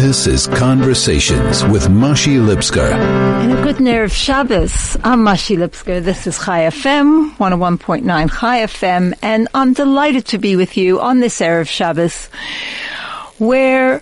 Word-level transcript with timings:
This 0.00 0.26
is 0.26 0.46
Conversations 0.46 1.62
with 1.62 1.88
Mashi 1.88 2.40
Lipskar. 2.40 2.90
And 2.90 3.52
a 3.52 3.62
good 3.62 3.76
Erev 3.76 4.10
Shabbos. 4.10 4.96
I'm 5.04 5.20
Mashi 5.20 5.58
Lipskar. 5.58 6.02
This 6.02 6.26
is 6.26 6.38
Chai 6.38 6.60
FM, 6.60 7.36
101.9 7.36 8.40
Chai 8.40 8.60
FM, 8.60 9.12
and 9.20 9.46
I'm 9.52 9.74
delighted 9.74 10.24
to 10.28 10.38
be 10.38 10.56
with 10.56 10.78
you 10.78 11.02
on 11.02 11.20
this 11.20 11.38
Erev 11.40 11.68
Shabbos, 11.68 12.28
where 13.36 14.00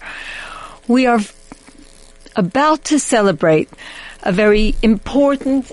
we 0.86 1.06
are 1.06 1.18
about 2.36 2.84
to 2.84 3.00
celebrate 3.00 3.68
a 4.22 4.30
very 4.30 4.76
important, 4.82 5.72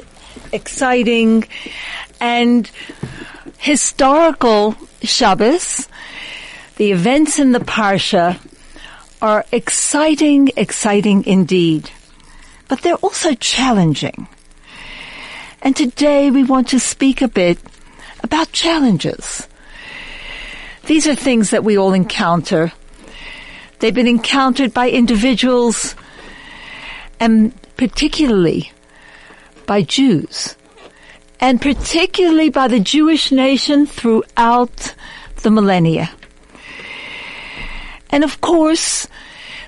exciting, 0.52 1.48
and 2.20 2.70
historical 3.60 4.76
Shabbos. 5.04 5.88
The 6.78 6.92
events 6.92 7.38
in 7.38 7.52
the 7.52 7.60
Parsha 7.60 8.39
are 9.26 9.44
exciting, 9.52 10.52
exciting 10.55 11.25
indeed. 11.25 11.89
But 12.68 12.84
they're 12.84 12.93
also 13.07 13.34
challenging. 13.34 14.28
And 15.64 15.75
today 15.75 16.29
we 16.29 16.43
want 16.43 16.68
to 16.70 16.79
speak 16.79 17.24
a 17.24 17.28
bit 17.28 17.57
about 18.21 18.51
challenges. 18.51 19.48
These 20.86 21.07
are 21.07 21.15
things 21.15 21.50
that 21.50 21.64
we 21.64 21.75
all 21.75 21.93
encounter. 21.93 22.71
They've 23.79 23.96
been 23.96 24.07
encountered 24.07 24.75
by 24.75 24.92
individuals 24.92 25.96
and 27.20 27.51
particularly 27.78 28.71
by 29.65 29.82
Jews 29.82 30.56
and 31.39 31.60
particularly 31.60 32.52
by 32.52 32.67
the 32.67 32.80
Jewish 32.80 33.31
nation 33.31 33.88
throughout 33.88 34.94
the 35.42 35.50
millennia. 35.50 36.12
And 38.16 38.23
of 38.23 38.39
course, 38.39 39.09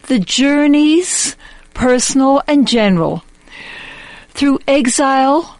the 0.03 0.19
journeys, 0.19 1.35
personal 1.73 2.41
and 2.47 2.65
general, 2.65 3.25
through 4.29 4.59
exile 4.65 5.59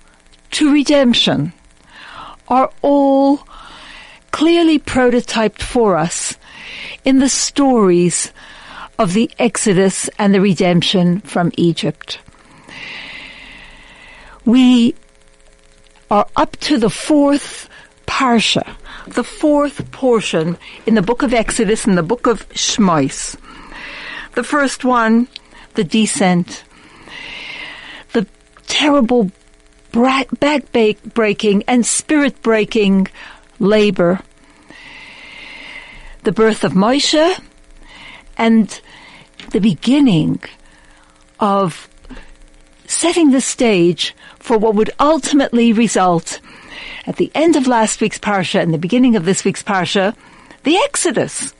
to 0.51 0.71
redemption 0.71 1.51
are 2.47 2.71
all 2.81 3.45
clearly 4.31 4.79
prototyped 4.79 5.61
for 5.61 5.97
us 5.97 6.37
in 7.03 7.19
the 7.19 7.27
stories 7.27 8.31
of 8.97 9.13
the 9.13 9.29
Exodus 9.37 10.09
and 10.17 10.33
the 10.33 10.39
redemption 10.39 11.19
from 11.19 11.51
Egypt. 11.57 12.19
We 14.45 14.95
are 16.09 16.27
up 16.37 16.55
to 16.61 16.77
the 16.77 16.89
fourth 16.89 17.67
parsha, 18.17 18.75
the 19.05 19.23
fourth 19.23 19.91
portion 19.91 20.57
in 20.87 20.95
the 20.95 21.03
book 21.03 21.21
of 21.21 21.35
Exodus 21.35 21.85
and 21.85 21.95
the 21.95 22.01
book 22.01 22.25
of 22.25 22.49
Shmos. 22.49 23.37
The 24.33 24.43
first 24.43 24.83
one, 24.83 25.27
the 25.75 25.83
descent, 25.83 26.63
the 28.13 28.25
terrible 28.65 29.29
back 29.91 30.29
breaking 31.13 31.63
and 31.67 31.85
spirit 31.85 32.41
breaking 32.41 33.07
labor, 33.59 34.19
the 36.23 36.31
birth 36.31 36.63
of 36.63 36.73
Moshe, 36.73 37.39
and 38.35 38.81
the 39.51 39.61
beginning 39.61 40.41
of 41.39 41.87
setting 42.87 43.29
the 43.29 43.41
stage 43.41 44.15
for 44.39 44.57
what 44.57 44.73
would 44.73 44.89
ultimately 44.99 45.71
result 45.71 46.39
at 47.05 47.17
the 47.17 47.31
end 47.35 47.55
of 47.55 47.67
last 47.67 48.01
week's 48.01 48.19
Parsha 48.19 48.61
and 48.61 48.73
the 48.73 48.77
beginning 48.77 49.15
of 49.15 49.25
this 49.25 49.43
week's 49.43 49.63
Parsha, 49.63 50.15
the 50.63 50.77
Exodus. 50.77 51.53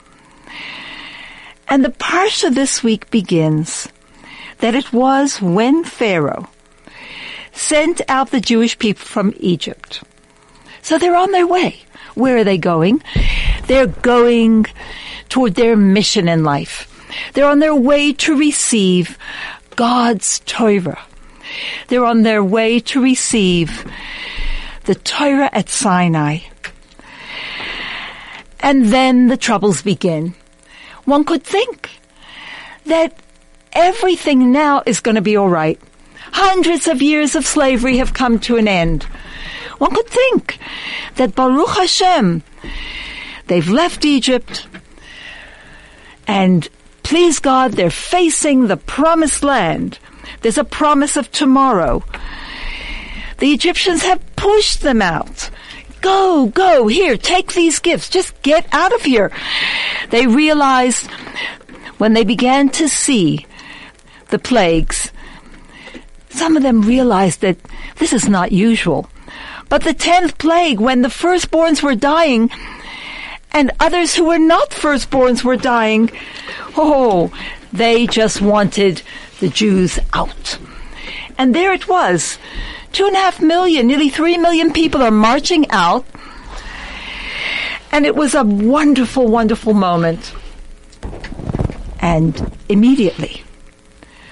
And 1.68 1.84
the 1.84 1.90
Parsha 1.90 2.54
this 2.54 2.82
week 2.82 3.10
begins 3.10 3.88
that 4.58 4.74
it 4.74 4.92
was 4.92 5.40
when 5.40 5.84
Pharaoh 5.84 6.48
sent 7.52 8.00
out 8.08 8.30
the 8.30 8.40
Jewish 8.40 8.78
people 8.78 9.04
from 9.04 9.34
Egypt. 9.38 10.02
So 10.82 10.98
they're 10.98 11.16
on 11.16 11.32
their 11.32 11.46
way. 11.46 11.82
Where 12.14 12.38
are 12.38 12.44
they 12.44 12.58
going? 12.58 13.02
They're 13.66 13.86
going 13.86 14.66
toward 15.28 15.54
their 15.54 15.76
mission 15.76 16.28
in 16.28 16.44
life. 16.44 16.86
They're 17.34 17.48
on 17.48 17.58
their 17.58 17.74
way 17.74 18.12
to 18.14 18.36
receive 18.36 19.18
God's 19.76 20.40
Torah. 20.40 21.00
They're 21.88 22.04
on 22.04 22.22
their 22.22 22.42
way 22.42 22.80
to 22.80 23.02
receive 23.02 23.84
the 24.88 24.94
Torah 24.94 25.50
at 25.52 25.68
Sinai. 25.68 26.38
And 28.60 28.86
then 28.86 29.28
the 29.28 29.36
troubles 29.36 29.82
begin. 29.82 30.34
One 31.04 31.24
could 31.24 31.44
think 31.44 31.90
that 32.86 33.20
everything 33.74 34.50
now 34.50 34.82
is 34.86 35.00
going 35.00 35.16
to 35.16 35.20
be 35.20 35.36
all 35.36 35.50
right. 35.50 35.78
Hundreds 36.32 36.88
of 36.88 37.02
years 37.02 37.34
of 37.34 37.44
slavery 37.44 37.98
have 37.98 38.14
come 38.14 38.38
to 38.40 38.56
an 38.56 38.66
end. 38.66 39.02
One 39.76 39.94
could 39.94 40.06
think 40.06 40.58
that 41.16 41.34
Baruch 41.34 41.68
Hashem, 41.68 42.42
they've 43.46 43.68
left 43.68 44.06
Egypt, 44.06 44.68
and 46.26 46.66
please 47.02 47.40
God, 47.40 47.72
they're 47.72 47.90
facing 47.90 48.68
the 48.68 48.78
promised 48.78 49.44
land. 49.44 49.98
There's 50.40 50.56
a 50.56 50.64
promise 50.64 51.18
of 51.18 51.30
tomorrow. 51.30 52.02
The 53.36 53.52
Egyptians 53.52 54.02
have 54.04 54.27
pushed 54.38 54.82
them 54.82 55.02
out. 55.02 55.50
Go, 56.00 56.46
go, 56.46 56.86
here, 56.86 57.16
take 57.16 57.52
these 57.52 57.80
gifts. 57.80 58.08
Just 58.08 58.40
get 58.42 58.66
out 58.72 58.94
of 58.94 59.02
here. 59.02 59.32
They 60.10 60.26
realized 60.26 61.10
when 61.98 62.12
they 62.12 62.24
began 62.24 62.68
to 62.70 62.88
see 62.88 63.46
the 64.28 64.38
plagues, 64.38 65.10
some 66.30 66.56
of 66.56 66.62
them 66.62 66.82
realized 66.82 67.40
that 67.40 67.56
this 67.98 68.12
is 68.12 68.28
not 68.28 68.52
usual. 68.52 69.10
But 69.68 69.82
the 69.82 69.92
tenth 69.92 70.38
plague, 70.38 70.78
when 70.78 71.02
the 71.02 71.08
firstborns 71.08 71.82
were 71.82 71.96
dying, 71.96 72.50
and 73.50 73.72
others 73.80 74.14
who 74.14 74.26
were 74.26 74.38
not 74.38 74.70
firstborns 74.70 75.42
were 75.42 75.56
dying, 75.56 76.10
oh, 76.76 77.32
they 77.72 78.06
just 78.06 78.40
wanted 78.40 79.02
the 79.40 79.48
Jews 79.48 79.98
out. 80.12 80.58
And 81.36 81.54
there 81.54 81.72
it 81.72 81.88
was. 81.88 82.38
Two 82.92 83.06
and 83.06 83.16
a 83.16 83.18
half 83.18 83.40
million, 83.40 83.86
nearly 83.86 84.08
three 84.08 84.36
million 84.36 84.72
people 84.72 85.02
are 85.02 85.10
marching 85.10 85.70
out. 85.70 86.04
And 87.92 88.04
it 88.04 88.14
was 88.14 88.34
a 88.34 88.44
wonderful, 88.44 89.26
wonderful 89.28 89.74
moment. 89.74 90.32
And 92.00 92.56
immediately, 92.68 93.44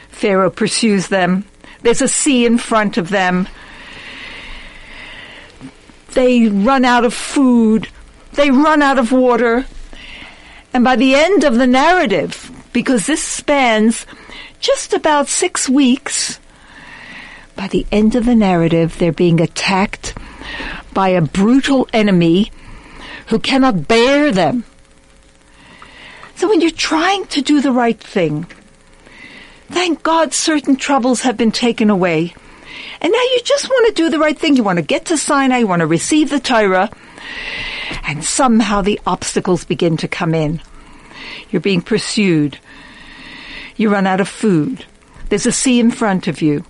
Pharaoh 0.09 0.51
pursues 0.51 1.09
them. 1.09 1.45
There's 1.83 2.03
a 2.03 2.09
sea 2.09 2.47
in 2.47 2.59
front 2.59 2.97
of 2.97 3.09
them. 3.11 3.49
They 6.15 6.49
run 6.49 6.85
out 6.85 7.05
of 7.05 7.15
food. 7.15 7.89
They 8.33 8.51
run 8.51 8.83
out 8.83 8.99
of 8.99 9.13
water. 9.13 9.67
And 10.73 10.85
by 10.85 10.97
the 10.97 11.15
end 11.15 11.45
of 11.45 11.57
the 11.57 11.67
narrative, 11.67 12.51
because 12.73 13.07
this 13.07 13.23
spans 13.23 14.07
just 14.61 14.93
about 14.93 15.29
six 15.29 15.69
weeks, 15.69 16.39
by 17.57 17.69
the 17.69 17.87
end 17.91 18.15
of 18.15 18.27
the 18.27 18.37
narrative, 18.37 18.99
they're 18.99 19.13
being 19.13 19.41
attacked 19.41 20.15
by 20.93 21.09
a 21.09 21.23
brutal 21.23 21.89
enemy 21.93 22.53
who 23.29 23.39
cannot 23.39 23.89
bear 23.89 24.31
them. 24.31 24.65
So 26.37 26.49
when 26.49 26.61
you're 26.61 26.71
trying 26.71 27.27
to 27.29 27.41
do 27.41 27.61
the 27.61 27.73
right 27.73 27.99
thing, 27.99 28.47
thank 29.69 30.03
God 30.03 30.35
certain 30.35 30.77
troubles 30.77 31.23
have 31.23 31.37
been 31.37 31.51
taken 31.51 31.91
away. 31.91 32.35
And 33.01 33.13
now 33.13 33.23
you 33.23 33.41
just 33.43 33.69
want 33.69 33.89
to 33.89 34.03
do 34.03 34.11
the 34.11 34.19
right 34.19 34.39
thing. 34.39 34.57
You 34.57 34.63
want 34.63 34.79
to 34.79 34.85
get 34.85 35.07
to 35.07 35.17
Sinai, 35.17 35.59
you 35.59 35.67
want 35.67 35.81
to 35.81 35.87
receive 35.87 36.31
the 36.31 36.41
Torah, 36.41 36.91
and 38.07 38.23
somehow 38.23 38.83
the 38.83 39.01
obstacles 39.07 39.65
begin 39.65 39.97
to 39.99 40.09
come 40.09 40.35
in. 40.35 40.61
You're 41.51 41.61
being 41.61 41.83
pursued. 41.83 42.59
You 43.77 43.91
run 43.91 44.07
out 44.07 44.21
of 44.21 44.29
food. 44.29 44.85
There's 45.29 45.47
a 45.47 45.53
sea 45.53 45.81
in 45.81 45.91
front 45.91 46.29
of 46.29 46.43
you. 46.43 46.65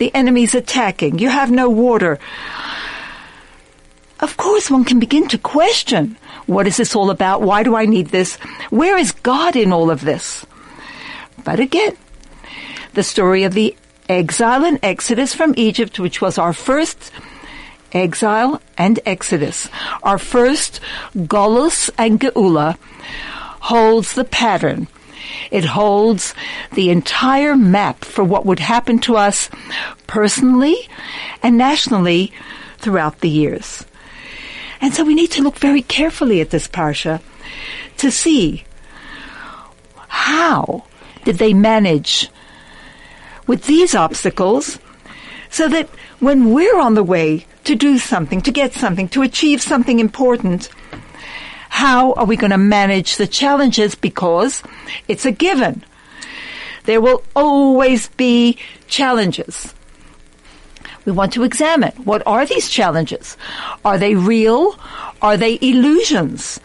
The 0.00 0.14
enemy's 0.14 0.54
attacking. 0.54 1.18
You 1.18 1.28
have 1.28 1.50
no 1.50 1.68
water. 1.68 2.18
Of 4.20 4.38
course, 4.38 4.70
one 4.70 4.84
can 4.84 4.98
begin 4.98 5.28
to 5.28 5.36
question 5.36 6.16
what 6.46 6.66
is 6.66 6.78
this 6.78 6.96
all 6.96 7.10
about? 7.10 7.42
Why 7.42 7.62
do 7.62 7.76
I 7.76 7.84
need 7.84 8.06
this? 8.06 8.36
Where 8.70 8.96
is 8.96 9.12
God 9.12 9.56
in 9.56 9.72
all 9.72 9.90
of 9.90 10.00
this? 10.00 10.46
But 11.44 11.60
again, 11.60 11.98
the 12.94 13.02
story 13.02 13.44
of 13.44 13.52
the 13.52 13.76
exile 14.08 14.64
and 14.64 14.78
exodus 14.82 15.34
from 15.34 15.52
Egypt, 15.58 16.00
which 16.00 16.22
was 16.22 16.38
our 16.38 16.54
first 16.54 17.12
exile 17.92 18.62
and 18.78 19.00
exodus, 19.04 19.68
our 20.02 20.16
first 20.16 20.80
Golus 21.14 21.90
and 21.98 22.18
Geula, 22.18 22.78
holds 23.60 24.14
the 24.14 24.24
pattern 24.24 24.88
it 25.50 25.64
holds 25.64 26.34
the 26.72 26.90
entire 26.90 27.56
map 27.56 28.04
for 28.04 28.24
what 28.24 28.46
would 28.46 28.60
happen 28.60 28.98
to 29.00 29.16
us 29.16 29.50
personally 30.06 30.88
and 31.42 31.56
nationally 31.56 32.32
throughout 32.78 33.20
the 33.20 33.28
years. 33.28 33.84
And 34.80 34.94
so 34.94 35.04
we 35.04 35.14
need 35.14 35.30
to 35.32 35.42
look 35.42 35.58
very 35.58 35.82
carefully 35.82 36.40
at 36.40 36.50
this 36.50 36.68
parsha 36.68 37.20
to 37.98 38.10
see 38.10 38.64
how 40.08 40.84
did 41.24 41.36
they 41.36 41.52
manage 41.52 42.30
with 43.46 43.64
these 43.64 43.94
obstacles 43.94 44.78
so 45.50 45.68
that 45.68 45.88
when 46.20 46.52
we're 46.52 46.78
on 46.78 46.94
the 46.94 47.02
way 47.02 47.46
to 47.64 47.74
do 47.74 47.98
something, 47.98 48.40
to 48.42 48.50
get 48.50 48.72
something, 48.72 49.08
to 49.08 49.22
achieve 49.22 49.60
something 49.60 49.98
important, 49.98 50.70
how 51.70 52.12
are 52.14 52.26
we 52.26 52.36
going 52.36 52.50
to 52.50 52.58
manage 52.58 53.16
the 53.16 53.26
challenges? 53.26 53.94
Because 53.94 54.62
it's 55.08 55.24
a 55.24 55.32
given. 55.32 55.82
There 56.84 57.00
will 57.00 57.22
always 57.34 58.08
be 58.08 58.58
challenges. 58.88 59.72
We 61.04 61.12
want 61.12 61.32
to 61.34 61.44
examine 61.44 61.92
what 62.04 62.26
are 62.26 62.44
these 62.44 62.68
challenges? 62.68 63.36
Are 63.84 63.96
they 63.96 64.14
real? 64.14 64.78
Are 65.22 65.36
they 65.36 65.58
illusions? 65.62 66.58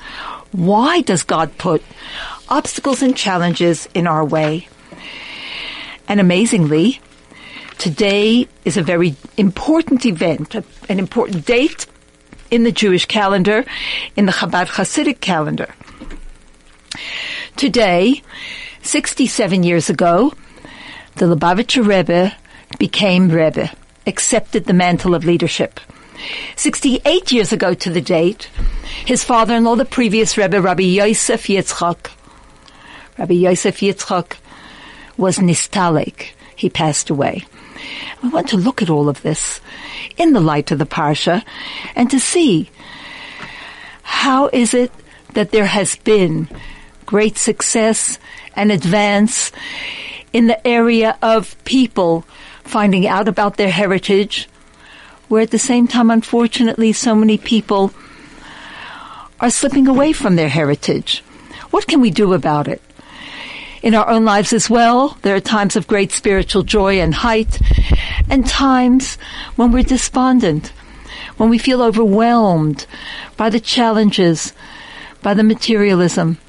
Why 0.51 1.01
does 1.01 1.23
God 1.23 1.57
put 1.57 1.83
obstacles 2.49 3.01
and 3.01 3.15
challenges 3.15 3.87
in 3.93 4.07
our 4.07 4.25
way? 4.25 4.67
And 6.07 6.19
amazingly, 6.19 6.99
today 7.77 8.47
is 8.65 8.75
a 8.75 8.83
very 8.83 9.15
important 9.37 10.05
event, 10.05 10.55
an 10.89 10.99
important 10.99 11.45
date 11.45 11.85
in 12.51 12.63
the 12.63 12.71
Jewish 12.71 13.05
calendar, 13.05 13.65
in 14.15 14.25
the 14.25 14.31
Chabad 14.31 14.67
Hasidic 14.67 15.19
calendar. 15.19 15.73
Today, 17.55 18.21
67 18.81 19.63
years 19.63 19.89
ago, 19.89 20.33
the 21.15 21.25
Lubavitcher 21.25 21.85
Rebbe 21.85 22.35
became 22.77 23.29
Rebbe, 23.29 23.71
accepted 24.05 24.65
the 24.65 24.73
mantle 24.73 25.15
of 25.15 25.25
leadership. 25.25 25.79
68 26.55 27.31
years 27.31 27.51
ago 27.51 27.73
to 27.73 27.89
the 27.89 28.01
date, 28.01 28.49
his 29.05 29.23
father-in-law, 29.23 29.75
the 29.75 29.85
previous 29.85 30.37
Rebbe, 30.37 30.61
Rabbi 30.61 30.83
Yosef 30.83 31.47
Yitzchak, 31.47 32.11
Rabbi 33.17 33.33
Yosef 33.33 33.79
Yitzchak 33.79 34.37
was 35.17 35.37
nistalek. 35.37 36.31
He 36.55 36.69
passed 36.69 37.09
away. 37.09 37.45
We 38.23 38.29
want 38.29 38.49
to 38.49 38.57
look 38.57 38.81
at 38.81 38.89
all 38.89 39.09
of 39.09 39.21
this 39.21 39.61
in 40.17 40.33
the 40.33 40.39
light 40.39 40.71
of 40.71 40.79
the 40.79 40.85
Parsha 40.85 41.43
and 41.95 42.09
to 42.11 42.19
see 42.19 42.69
how 44.03 44.47
is 44.47 44.73
it 44.73 44.91
that 45.33 45.51
there 45.51 45.65
has 45.65 45.95
been 45.97 46.47
great 47.05 47.37
success 47.37 48.17
and 48.55 48.71
advance 48.71 49.51
in 50.33 50.47
the 50.47 50.67
area 50.67 51.17
of 51.21 51.61
people 51.65 52.25
finding 52.63 53.07
out 53.07 53.27
about 53.27 53.57
their 53.57 53.69
heritage, 53.69 54.49
where 55.27 55.43
at 55.43 55.51
the 55.51 55.59
same 55.59 55.87
time, 55.87 56.09
unfortunately, 56.09 56.91
so 56.93 57.15
many 57.15 57.37
people 57.37 57.93
are 59.39 59.49
slipping 59.49 59.87
away 59.87 60.11
from 60.13 60.35
their 60.35 60.49
heritage. 60.49 61.23
What 61.71 61.87
can 61.87 62.01
we 62.01 62.09
do 62.09 62.33
about 62.33 62.67
it? 62.67 62.81
In 63.85 63.93
our 63.93 64.09
own 64.09 64.25
lives 64.25 64.51
as 64.51 64.67
well, 64.67 65.15
there 65.21 65.35
are 65.35 65.39
times 65.39 65.75
of 65.75 65.85
great 65.85 66.11
spiritual 66.11 66.63
joy 66.63 66.99
and 66.99 67.13
height, 67.13 67.61
and 68.31 68.43
times 68.43 69.19
when 69.57 69.71
we're 69.71 69.83
despondent, 69.83 70.73
when 71.37 71.49
we 71.49 71.59
feel 71.59 71.83
overwhelmed 71.83 72.87
by 73.37 73.51
the 73.51 73.59
challenges, 73.59 74.53
by 75.21 75.35
the 75.35 75.43
materialism, 75.43 76.39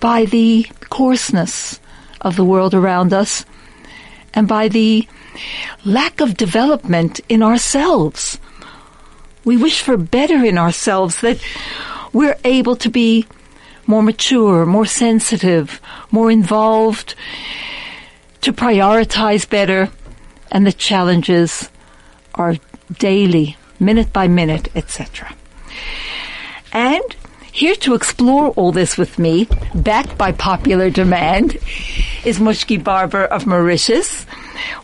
by 0.00 0.24
the 0.24 0.66
coarseness 0.88 1.78
of 2.22 2.36
the 2.36 2.46
world 2.46 2.72
around 2.72 3.12
us, 3.12 3.44
and 4.32 4.48
by 4.48 4.68
the 4.68 5.06
lack 5.84 6.22
of 6.22 6.38
development 6.38 7.20
in 7.28 7.42
ourselves. 7.42 8.38
We 9.44 9.58
wish 9.58 9.82
for 9.82 9.98
better 9.98 10.42
in 10.42 10.56
ourselves 10.56 11.20
that 11.20 11.44
we're 12.14 12.38
able 12.42 12.76
to 12.76 12.88
be 12.88 13.26
more 13.86 14.02
mature, 14.02 14.66
more 14.66 14.86
sensitive, 14.86 15.80
more 16.10 16.30
involved, 16.30 17.14
to 18.42 18.52
prioritize 18.52 19.48
better, 19.48 19.90
and 20.50 20.66
the 20.66 20.72
challenges 20.72 21.68
are 22.34 22.56
daily, 22.98 23.56
minute 23.78 24.12
by 24.12 24.28
minute, 24.28 24.68
etc. 24.74 25.34
And 26.72 27.02
here 27.52 27.74
to 27.76 27.94
explore 27.94 28.48
all 28.50 28.72
this 28.72 28.96
with 28.96 29.18
me, 29.18 29.46
backed 29.74 30.16
by 30.16 30.32
popular 30.32 30.88
demand, 30.88 31.58
is 32.24 32.38
Mushki 32.38 32.82
Barber 32.82 33.24
of 33.24 33.46
Mauritius. 33.46 34.26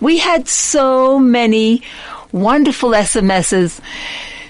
We 0.00 0.18
had 0.18 0.48
so 0.48 1.18
many 1.18 1.82
wonderful 2.30 2.90
SMSs. 2.90 3.80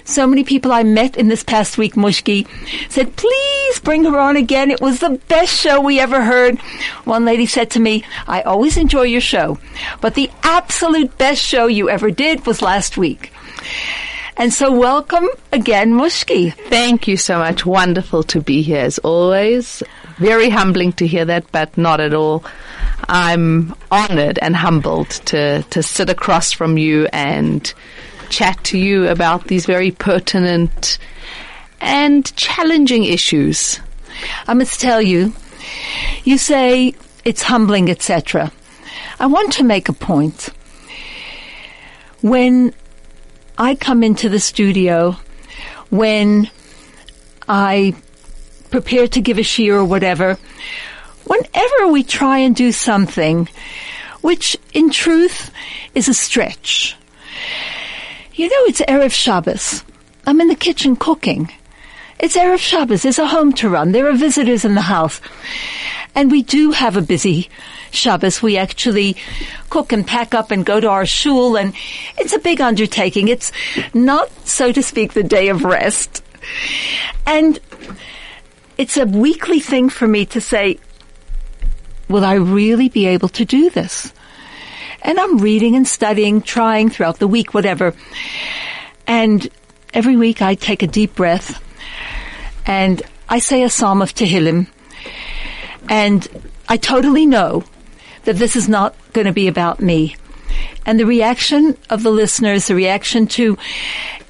So 0.08 0.26
many 0.26 0.42
people 0.42 0.72
I 0.72 0.84
met 0.84 1.18
in 1.18 1.28
this 1.28 1.44
past 1.44 1.76
week, 1.76 1.92
Mushki, 1.92 2.48
said, 2.90 3.14
please 3.16 3.78
bring 3.80 4.04
her 4.04 4.18
on 4.18 4.38
again. 4.38 4.70
It 4.70 4.80
was 4.80 5.00
the 5.00 5.20
best 5.28 5.54
show 5.54 5.82
we 5.82 6.00
ever 6.00 6.24
heard. 6.24 6.58
One 7.04 7.26
lady 7.26 7.44
said 7.44 7.70
to 7.72 7.78
me, 7.78 8.04
I 8.26 8.40
always 8.40 8.78
enjoy 8.78 9.02
your 9.02 9.20
show, 9.20 9.58
but 10.00 10.14
the 10.14 10.30
absolute 10.42 11.18
best 11.18 11.44
show 11.44 11.66
you 11.66 11.90
ever 11.90 12.10
did 12.10 12.46
was 12.46 12.62
last 12.62 12.96
week. 12.96 13.34
And 14.38 14.50
so 14.50 14.72
welcome 14.72 15.28
again, 15.52 15.92
Mushki. 15.92 16.54
Thank 16.54 17.06
you 17.06 17.18
so 17.18 17.38
much. 17.38 17.66
Wonderful 17.66 18.22
to 18.24 18.40
be 18.40 18.62
here 18.62 18.80
as 18.80 18.98
always. 19.00 19.82
Very 20.16 20.48
humbling 20.48 20.94
to 20.94 21.06
hear 21.06 21.26
that, 21.26 21.52
but 21.52 21.76
not 21.76 22.00
at 22.00 22.14
all. 22.14 22.46
I'm 23.10 23.74
honored 23.90 24.38
and 24.40 24.56
humbled 24.56 25.10
to, 25.26 25.64
to 25.64 25.82
sit 25.82 26.08
across 26.08 26.50
from 26.52 26.78
you 26.78 27.08
and 27.12 27.72
chat 28.30 28.62
to 28.64 28.78
you 28.78 29.08
about 29.08 29.46
these 29.46 29.66
very 29.66 29.90
pertinent 29.90 30.98
and 31.80 32.34
challenging 32.36 33.04
issues. 33.04 33.80
I 34.46 34.54
must 34.54 34.80
tell 34.80 35.00
you, 35.00 35.32
you 36.24 36.38
say 36.38 36.94
it's 37.24 37.42
humbling, 37.42 37.90
etc. 37.90 38.52
I 39.20 39.26
want 39.26 39.52
to 39.54 39.64
make 39.64 39.88
a 39.88 39.92
point. 39.92 40.48
When 42.20 42.74
I 43.56 43.74
come 43.74 44.02
into 44.02 44.28
the 44.28 44.40
studio 44.40 45.16
when 45.90 46.50
I 47.48 47.94
prepare 48.70 49.08
to 49.08 49.20
give 49.20 49.38
a 49.38 49.42
shiur 49.42 49.74
or 49.74 49.84
whatever, 49.84 50.38
whenever 51.24 51.88
we 51.88 52.02
try 52.02 52.38
and 52.38 52.54
do 52.54 52.72
something, 52.72 53.48
which 54.20 54.56
in 54.72 54.90
truth 54.90 55.50
is 55.94 56.08
a 56.08 56.14
stretch. 56.14 56.96
You 58.38 58.48
know, 58.48 58.66
it's 58.68 58.80
Erev 58.82 59.10
Shabbos. 59.10 59.82
I'm 60.24 60.40
in 60.40 60.46
the 60.46 60.54
kitchen 60.54 60.94
cooking. 60.94 61.52
It's 62.20 62.36
Erev 62.36 62.58
Shabbos. 62.58 63.02
There's 63.02 63.18
a 63.18 63.26
home 63.26 63.52
to 63.54 63.68
run. 63.68 63.90
There 63.90 64.08
are 64.08 64.12
visitors 64.12 64.64
in 64.64 64.76
the 64.76 64.80
house. 64.80 65.20
And 66.14 66.30
we 66.30 66.44
do 66.44 66.70
have 66.70 66.96
a 66.96 67.02
busy 67.02 67.50
Shabbos, 67.90 68.40
we 68.40 68.56
actually 68.56 69.16
cook 69.70 69.92
and 69.92 70.06
pack 70.06 70.34
up 70.34 70.52
and 70.52 70.64
go 70.64 70.78
to 70.78 70.88
our 70.88 71.04
shul, 71.04 71.56
and 71.56 71.74
it's 72.16 72.32
a 72.32 72.38
big 72.38 72.60
undertaking. 72.60 73.26
It's 73.26 73.50
not, 73.92 74.30
so 74.46 74.70
to 74.70 74.84
speak, 74.84 75.14
the 75.14 75.24
day 75.24 75.48
of 75.48 75.64
rest. 75.64 76.22
And 77.26 77.58
it's 78.76 78.96
a 78.96 79.06
weekly 79.06 79.58
thing 79.58 79.88
for 79.88 80.06
me 80.06 80.26
to 80.26 80.40
say, 80.40 80.78
will 82.08 82.24
I 82.24 82.34
really 82.34 82.88
be 82.88 83.06
able 83.06 83.30
to 83.30 83.44
do 83.44 83.68
this? 83.70 84.12
And 85.02 85.18
I'm 85.18 85.38
reading 85.38 85.76
and 85.76 85.86
studying, 85.86 86.42
trying 86.42 86.90
throughout 86.90 87.18
the 87.18 87.28
week, 87.28 87.54
whatever. 87.54 87.94
And 89.06 89.48
every 89.94 90.16
week 90.16 90.42
I 90.42 90.54
take 90.54 90.82
a 90.82 90.86
deep 90.86 91.14
breath 91.14 91.62
and 92.66 93.02
I 93.28 93.38
say 93.38 93.62
a 93.62 93.70
psalm 93.70 94.02
of 94.02 94.14
Tehillim. 94.14 94.68
And 95.88 96.28
I 96.68 96.76
totally 96.76 97.26
know 97.26 97.64
that 98.24 98.36
this 98.36 98.56
is 98.56 98.68
not 98.68 98.94
going 99.12 99.26
to 99.26 99.32
be 99.32 99.48
about 99.48 99.80
me. 99.80 100.16
And 100.84 100.98
the 100.98 101.06
reaction 101.06 101.76
of 101.90 102.02
the 102.02 102.10
listeners, 102.10 102.66
the 102.66 102.74
reaction 102.74 103.26
to 103.28 103.56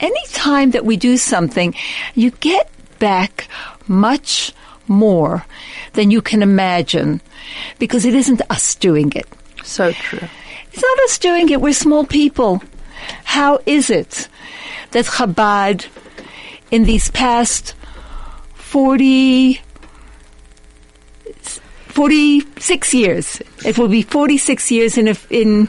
any 0.01 0.27
time 0.33 0.73
that 0.73 0.85
we 0.85 0.97
do 0.97 1.17
something, 1.17 1.75
you 2.15 2.31
get 2.31 2.71
back 2.99 3.49
much 3.87 4.53
more 4.87 5.45
than 5.93 6.11
you 6.11 6.23
can 6.23 6.43
imagine 6.43 7.21
because 7.79 8.05
it 8.05 8.15
isn't 8.15 8.43
us 8.51 8.75
doing 8.75 9.13
it. 9.15 9.27
So 9.65 9.93
true. 9.93 10.29
It's 10.79 10.85
not 10.85 11.05
us 11.07 11.19
doing 11.19 11.49
it. 11.49 11.61
We're 11.61 11.73
small 11.73 12.07
people. 12.07 12.63
How 13.25 13.59
is 13.67 13.91
it 13.91 14.29
that 14.93 15.07
Chabad 15.07 15.89
in 16.71 16.85
these 16.85 17.11
past 17.11 17.75
40, 18.55 19.61
46 21.35 22.95
years. 22.95 23.43
It 23.65 23.77
will 23.77 23.89
be 23.89 24.03
46 24.03 24.71
years 24.71 24.97
in 24.97 25.09
a, 25.09 25.17
in 25.31 25.69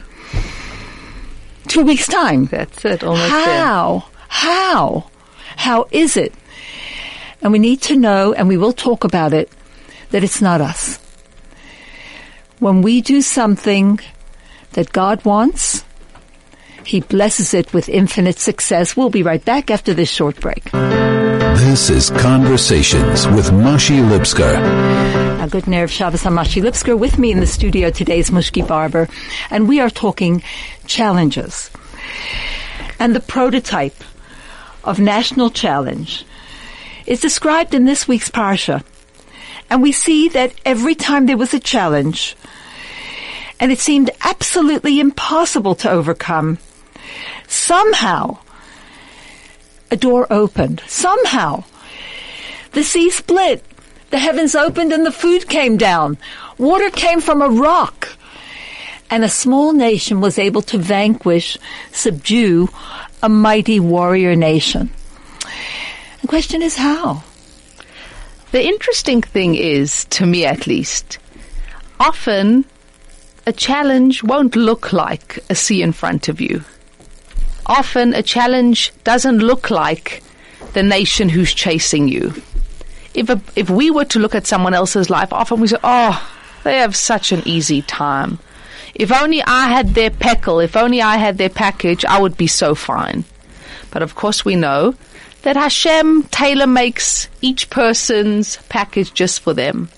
two 1.66 1.82
weeks 1.82 2.06
time. 2.06 2.44
That's 2.46 2.84
it. 2.84 3.02
Almost 3.02 3.30
How? 3.30 3.98
There. 3.98 4.10
How? 4.28 5.10
How 5.56 5.88
is 5.90 6.16
it? 6.16 6.32
And 7.42 7.50
we 7.50 7.58
need 7.58 7.82
to 7.82 7.96
know, 7.96 8.32
and 8.32 8.46
we 8.46 8.56
will 8.56 8.72
talk 8.72 9.02
about 9.02 9.32
it, 9.32 9.50
that 10.10 10.22
it's 10.22 10.40
not 10.40 10.60
us. 10.60 11.00
When 12.60 12.80
we 12.80 13.00
do 13.00 13.22
something 13.22 13.98
that 14.72 14.92
God 14.92 15.24
wants, 15.24 15.84
He 16.84 17.00
blesses 17.00 17.54
it 17.54 17.72
with 17.72 17.88
infinite 17.88 18.38
success. 18.38 18.96
We'll 18.96 19.10
be 19.10 19.22
right 19.22 19.44
back 19.44 19.70
after 19.70 19.94
this 19.94 20.10
short 20.10 20.40
break. 20.40 20.70
This 20.70 21.90
is 21.90 22.10
Conversations 22.10 23.26
with 23.28 23.50
Mashi 23.50 24.02
Lipskar. 24.08 25.44
A 25.44 25.48
good 25.48 25.66
nerve 25.66 25.90
Shabbos 25.90 26.22
Amashi 26.22 26.62
Lipskar 26.62 26.98
with 26.98 27.18
me 27.18 27.30
in 27.32 27.40
the 27.40 27.46
studio 27.46 27.90
today 27.90 28.18
is 28.18 28.30
Mushki 28.30 28.66
Barber, 28.66 29.08
and 29.50 29.68
we 29.68 29.80
are 29.80 29.90
talking 29.90 30.42
challenges. 30.86 31.70
And 32.98 33.14
the 33.14 33.20
prototype 33.20 34.04
of 34.84 34.98
National 34.98 35.50
Challenge 35.50 36.24
is 37.06 37.20
described 37.20 37.74
in 37.74 37.84
this 37.84 38.08
week's 38.08 38.30
Parsha. 38.30 38.82
And 39.68 39.82
we 39.82 39.92
see 39.92 40.28
that 40.30 40.54
every 40.64 40.94
time 40.94 41.26
there 41.26 41.36
was 41.36 41.54
a 41.54 41.60
challenge, 41.60 42.36
and 43.60 43.70
it 43.70 43.78
seemed 43.78 44.10
absolutely 44.24 44.98
impossible 44.98 45.74
to 45.76 45.90
overcome, 45.90 46.58
somehow 47.46 48.38
a 49.90 49.96
door 49.96 50.26
opened. 50.30 50.82
Somehow 50.86 51.64
the 52.72 52.82
sea 52.82 53.10
split. 53.10 53.62
The 54.08 54.18
heavens 54.18 54.54
opened 54.54 54.92
and 54.92 55.04
the 55.04 55.12
food 55.12 55.48
came 55.48 55.76
down. 55.76 56.18
Water 56.58 56.90
came 56.90 57.20
from 57.20 57.42
a 57.42 57.48
rock. 57.48 58.16
And 59.10 59.24
a 59.24 59.28
small 59.28 59.72
nation 59.72 60.20
was 60.20 60.38
able 60.38 60.62
to 60.62 60.78
vanquish, 60.78 61.58
subdue 61.90 62.68
a 63.22 63.28
mighty 63.28 63.80
warrior 63.80 64.36
nation. 64.36 64.90
The 66.22 66.28
question 66.28 66.62
is 66.62 66.76
how? 66.76 67.24
The 68.52 68.64
interesting 68.64 69.20
thing 69.20 69.56
is, 69.56 70.04
to 70.06 70.26
me 70.26 70.44
at 70.44 70.66
least, 70.66 71.18
often 71.98 72.64
a 73.46 73.52
challenge 73.52 74.22
won't 74.22 74.56
look 74.56 74.92
like 74.92 75.38
a 75.48 75.54
sea 75.54 75.82
in 75.82 75.92
front 75.92 76.28
of 76.28 76.40
you. 76.40 76.62
Often 77.66 78.14
a 78.14 78.22
challenge 78.22 78.92
doesn't 79.04 79.38
look 79.38 79.70
like 79.70 80.22
the 80.72 80.82
nation 80.82 81.28
who's 81.28 81.54
chasing 81.54 82.08
you. 82.08 82.34
If 83.14 83.28
a, 83.28 83.40
if 83.56 83.70
we 83.70 83.90
were 83.90 84.04
to 84.06 84.18
look 84.18 84.34
at 84.34 84.46
someone 84.46 84.74
else's 84.74 85.10
life, 85.10 85.32
often 85.32 85.60
we 85.60 85.68
say, 85.68 85.78
"Oh, 85.82 86.30
they 86.64 86.78
have 86.78 86.94
such 86.94 87.32
an 87.32 87.42
easy 87.44 87.82
time. 87.82 88.38
If 88.94 89.12
only 89.12 89.42
I 89.42 89.68
had 89.68 89.94
their 89.94 90.10
peckle, 90.10 90.60
if 90.60 90.76
only 90.76 91.00
I 91.00 91.16
had 91.16 91.38
their 91.38 91.48
package, 91.48 92.04
I 92.04 92.20
would 92.20 92.36
be 92.36 92.46
so 92.46 92.74
fine." 92.74 93.24
But 93.90 94.02
of 94.02 94.14
course, 94.14 94.44
we 94.44 94.54
know 94.54 94.94
that 95.42 95.56
Hashem 95.56 96.24
tailor 96.24 96.66
makes 96.66 97.28
each 97.40 97.70
person's 97.70 98.58
package 98.68 99.12
just 99.12 99.40
for 99.40 99.54
them, 99.54 99.88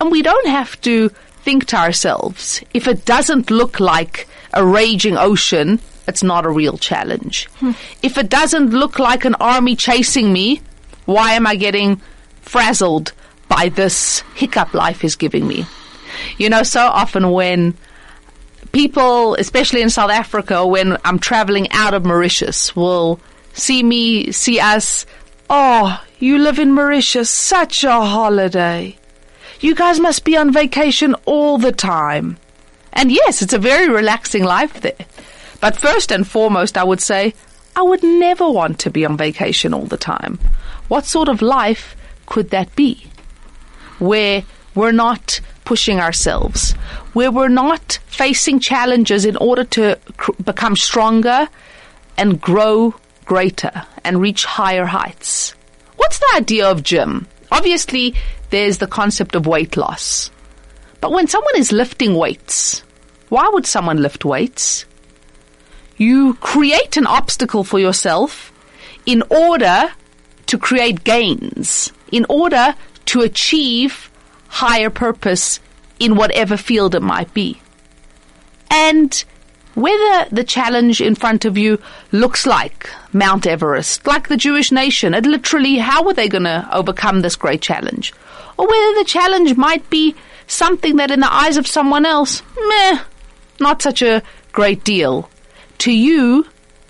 and 0.00 0.10
we 0.10 0.22
don't 0.22 0.48
have 0.48 0.80
to 0.82 1.10
think 1.48 1.64
to 1.64 1.76
ourselves 1.76 2.62
if 2.74 2.86
it 2.86 3.06
doesn't 3.06 3.50
look 3.50 3.80
like 3.80 4.28
a 4.52 4.62
raging 4.62 5.16
ocean. 5.16 5.80
It's 6.06 6.22
not 6.22 6.44
a 6.44 6.50
real 6.50 6.76
challenge. 6.76 7.46
Hmm. 7.60 7.72
If 8.02 8.18
it 8.18 8.28
doesn't 8.28 8.70
look 8.70 8.98
like 8.98 9.24
an 9.24 9.34
army 9.36 9.74
chasing 9.74 10.30
me, 10.30 10.60
why 11.06 11.32
am 11.32 11.46
I 11.46 11.56
getting 11.56 12.02
frazzled 12.42 13.12
by 13.48 13.70
this 13.70 14.20
hiccup 14.34 14.74
life 14.74 15.04
is 15.04 15.16
giving 15.16 15.46
me. 15.48 15.64
You 16.36 16.50
know, 16.50 16.62
so 16.62 16.80
often 16.80 17.30
when 17.30 17.74
people, 18.72 19.34
especially 19.34 19.80
in 19.80 19.88
South 19.90 20.10
Africa, 20.10 20.66
when 20.66 20.98
I'm 21.04 21.18
traveling 21.18 21.68
out 21.70 21.94
of 21.94 22.04
Mauritius, 22.04 22.76
will 22.76 23.20
see 23.54 23.82
me, 23.82 24.32
see 24.32 24.60
us, 24.60 25.06
oh, 25.48 26.02
you 26.18 26.38
live 26.38 26.58
in 26.58 26.72
Mauritius, 26.72 27.30
such 27.30 27.84
a 27.84 27.92
holiday. 27.92 28.98
You 29.60 29.74
guys 29.74 29.98
must 29.98 30.24
be 30.24 30.36
on 30.36 30.52
vacation 30.52 31.14
all 31.24 31.58
the 31.58 31.72
time. 31.72 32.38
And 32.92 33.10
yes, 33.10 33.42
it's 33.42 33.52
a 33.52 33.58
very 33.58 33.88
relaxing 33.88 34.44
life 34.44 34.80
there. 34.80 35.06
But 35.60 35.76
first 35.76 36.12
and 36.12 36.26
foremost, 36.26 36.78
I 36.78 36.84
would 36.84 37.00
say, 37.00 37.34
I 37.74 37.82
would 37.82 38.02
never 38.02 38.48
want 38.48 38.78
to 38.80 38.90
be 38.90 39.04
on 39.04 39.16
vacation 39.16 39.74
all 39.74 39.86
the 39.86 39.96
time. 39.96 40.38
What 40.88 41.06
sort 41.06 41.28
of 41.28 41.42
life 41.42 41.96
could 42.26 42.50
that 42.50 42.74
be? 42.76 43.06
Where 43.98 44.44
we're 44.74 44.92
not 44.92 45.40
pushing 45.64 45.98
ourselves, 45.98 46.72
where 47.12 47.30
we're 47.32 47.48
not 47.48 47.98
facing 48.06 48.60
challenges 48.60 49.24
in 49.24 49.36
order 49.36 49.64
to 49.64 49.98
cr- 50.16 50.32
become 50.42 50.76
stronger 50.76 51.48
and 52.16 52.40
grow 52.40 52.94
greater 53.24 53.86
and 54.04 54.20
reach 54.20 54.44
higher 54.44 54.86
heights. 54.86 55.54
What's 55.96 56.18
the 56.18 56.32
idea 56.36 56.70
of 56.70 56.82
gym? 56.82 57.26
Obviously, 57.50 58.14
there's 58.50 58.78
the 58.78 58.86
concept 58.86 59.34
of 59.34 59.46
weight 59.46 59.76
loss. 59.76 60.30
But 61.00 61.12
when 61.12 61.28
someone 61.28 61.56
is 61.56 61.72
lifting 61.72 62.14
weights, 62.14 62.82
why 63.28 63.48
would 63.52 63.66
someone 63.66 64.02
lift 64.02 64.24
weights? 64.24 64.84
You 65.96 66.34
create 66.34 66.96
an 66.96 67.06
obstacle 67.06 67.64
for 67.64 67.78
yourself 67.78 68.52
in 69.06 69.22
order 69.30 69.90
to 70.46 70.58
create 70.58 71.04
gains 71.04 71.92
in 72.10 72.26
order 72.28 72.74
to 73.06 73.20
achieve 73.20 74.10
higher 74.48 74.90
purpose 74.90 75.60
in 75.98 76.16
whatever 76.16 76.56
field 76.56 76.94
it 76.94 77.02
might 77.02 77.32
be. 77.34 77.60
And 78.70 79.24
whether 79.74 80.28
the 80.30 80.44
challenge 80.44 81.00
in 81.00 81.14
front 81.14 81.44
of 81.44 81.56
you 81.56 81.80
looks 82.12 82.46
like 82.46 82.90
Mount 83.12 83.46
Everest, 83.46 84.06
like 84.06 84.28
the 84.28 84.36
Jewish 84.36 84.72
nation, 84.72 85.14
it 85.14 85.26
literally, 85.26 85.76
how 85.76 86.02
were 86.02 86.14
they 86.14 86.28
going 86.28 86.44
to 86.44 86.68
overcome 86.72 87.20
this 87.20 87.36
great 87.36 87.62
challenge? 87.62 88.12
Or 88.58 88.66
whether 88.66 88.94
the 88.94 89.04
challenge 89.06 89.56
might 89.56 89.88
be 89.88 90.14
something 90.48 90.96
that 90.96 91.10
in 91.10 91.20
the 91.20 91.32
eyes 91.32 91.56
of 91.56 91.66
someone 91.66 92.04
else, 92.04 92.42
meh, 92.68 93.00
not 93.60 93.80
such 93.80 94.02
a 94.02 94.22
great 94.52 94.84
deal. 94.84 95.30
To 95.78 95.92
you, 95.92 96.44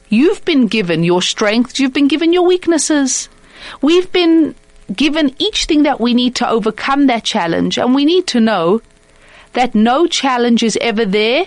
you've 0.08 0.44
been 0.44 0.66
given 0.66 1.04
your 1.04 1.20
strengths, 1.20 1.78
you've 1.78 1.92
been 1.92 2.08
given 2.08 2.32
your 2.32 2.46
weaknesses. 2.46 3.28
We've 3.82 4.10
been 4.10 4.54
given 4.94 5.34
each 5.38 5.66
thing 5.66 5.82
that 5.82 6.00
we 6.00 6.14
need 6.14 6.34
to 6.37 6.48
overcome 6.48 7.06
that 7.06 7.25
challenge, 7.25 7.78
and 7.78 7.94
we 7.94 8.04
need 8.04 8.26
to 8.28 8.40
know 8.40 8.80
that 9.52 9.75
no 9.75 10.06
challenge 10.06 10.62
is 10.62 10.78
ever 10.80 11.04
there 11.04 11.44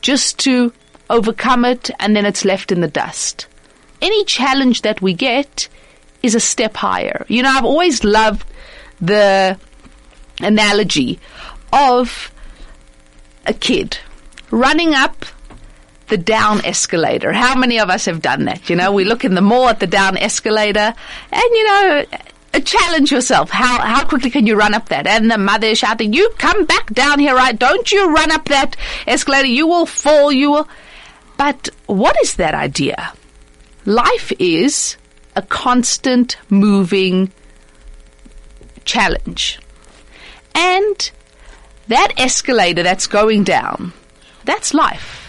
just 0.00 0.38
to 0.38 0.72
overcome 1.10 1.64
it 1.64 1.90
and 1.98 2.16
then 2.16 2.24
it's 2.24 2.44
left 2.44 2.72
in 2.72 2.80
the 2.80 2.88
dust. 2.88 3.46
Any 4.00 4.24
challenge 4.24 4.82
that 4.82 5.02
we 5.02 5.12
get 5.14 5.68
is 6.22 6.34
a 6.34 6.40
step 6.40 6.76
higher. 6.76 7.26
You 7.28 7.42
know, 7.42 7.50
I've 7.50 7.64
always 7.64 8.04
loved 8.04 8.46
the 9.06 9.58
analogy 10.40 11.18
of 11.72 12.32
a 13.46 13.52
kid 13.52 13.98
running 14.50 14.94
up 14.94 15.24
the 16.08 16.16
down 16.16 16.64
escalator. 16.64 17.32
How 17.32 17.54
many 17.56 17.78
of 17.78 17.90
us 17.90 18.04
have 18.06 18.20
done 18.22 18.44
that? 18.44 18.68
You 18.68 18.76
know, 18.76 18.92
we 18.92 19.04
look 19.04 19.24
in 19.24 19.34
the 19.34 19.40
mall 19.40 19.68
at 19.68 19.80
the 19.80 19.86
down 19.86 20.16
escalator 20.16 20.94
and, 21.32 21.42
you 21.52 21.64
know, 21.64 22.04
uh, 22.52 22.60
challenge 22.60 23.10
yourself. 23.10 23.50
How 23.50 23.80
how 23.80 24.04
quickly 24.04 24.30
can 24.30 24.46
you 24.46 24.54
run 24.54 24.74
up 24.74 24.88
that? 24.90 25.06
And 25.06 25.30
the 25.30 25.38
mother 25.38 25.66
is 25.68 25.78
shouting, 25.78 26.12
"You 26.12 26.30
come 26.38 26.64
back 26.66 26.92
down 26.92 27.18
here, 27.18 27.34
right? 27.34 27.58
Don't 27.58 27.90
you 27.90 28.14
run 28.14 28.30
up 28.30 28.44
that 28.48 28.76
escalator? 29.06 29.48
You 29.48 29.66
will 29.66 29.86
fall. 29.86 30.30
You 30.30 30.52
will." 30.52 30.68
But 31.36 31.68
what 31.86 32.16
is 32.22 32.34
that 32.34 32.54
idea? 32.54 33.12
Life 33.86 34.32
is 34.38 34.96
a 35.34 35.42
constant 35.42 36.36
moving 36.48 37.32
challenge, 38.84 39.58
and 40.54 41.10
that 41.88 42.12
escalator 42.16 42.82
that's 42.82 43.06
going 43.06 43.44
down, 43.44 43.92
that's 44.44 44.74
life. 44.74 45.20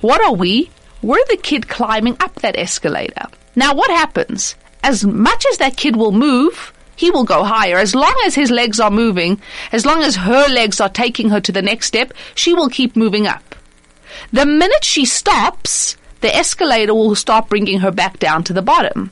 What 0.00 0.20
are 0.22 0.34
we? 0.34 0.70
We're 1.00 1.24
the 1.28 1.36
kid 1.36 1.68
climbing 1.68 2.16
up 2.20 2.36
that 2.36 2.56
escalator. 2.56 3.26
Now, 3.54 3.74
what 3.74 3.90
happens? 3.90 4.54
as 4.82 5.04
much 5.04 5.44
as 5.50 5.58
that 5.58 5.76
kid 5.76 5.96
will 5.96 6.12
move, 6.12 6.72
he 6.96 7.10
will 7.10 7.24
go 7.24 7.44
higher. 7.44 7.78
As 7.78 7.94
long 7.94 8.14
as 8.26 8.34
his 8.34 8.50
legs 8.50 8.80
are 8.80 8.90
moving, 8.90 9.40
as 9.70 9.86
long 9.86 10.02
as 10.02 10.16
her 10.16 10.48
legs 10.48 10.80
are 10.80 10.88
taking 10.88 11.30
her 11.30 11.40
to 11.40 11.52
the 11.52 11.62
next 11.62 11.86
step, 11.86 12.12
she 12.34 12.54
will 12.54 12.68
keep 12.68 12.96
moving 12.96 13.26
up. 13.26 13.54
The 14.32 14.46
minute 14.46 14.84
she 14.84 15.04
stops, 15.04 15.96
the 16.20 16.34
escalator 16.34 16.94
will 16.94 17.14
start 17.14 17.48
bringing 17.48 17.80
her 17.80 17.90
back 17.90 18.18
down 18.18 18.44
to 18.44 18.52
the 18.52 18.62
bottom. 18.62 19.10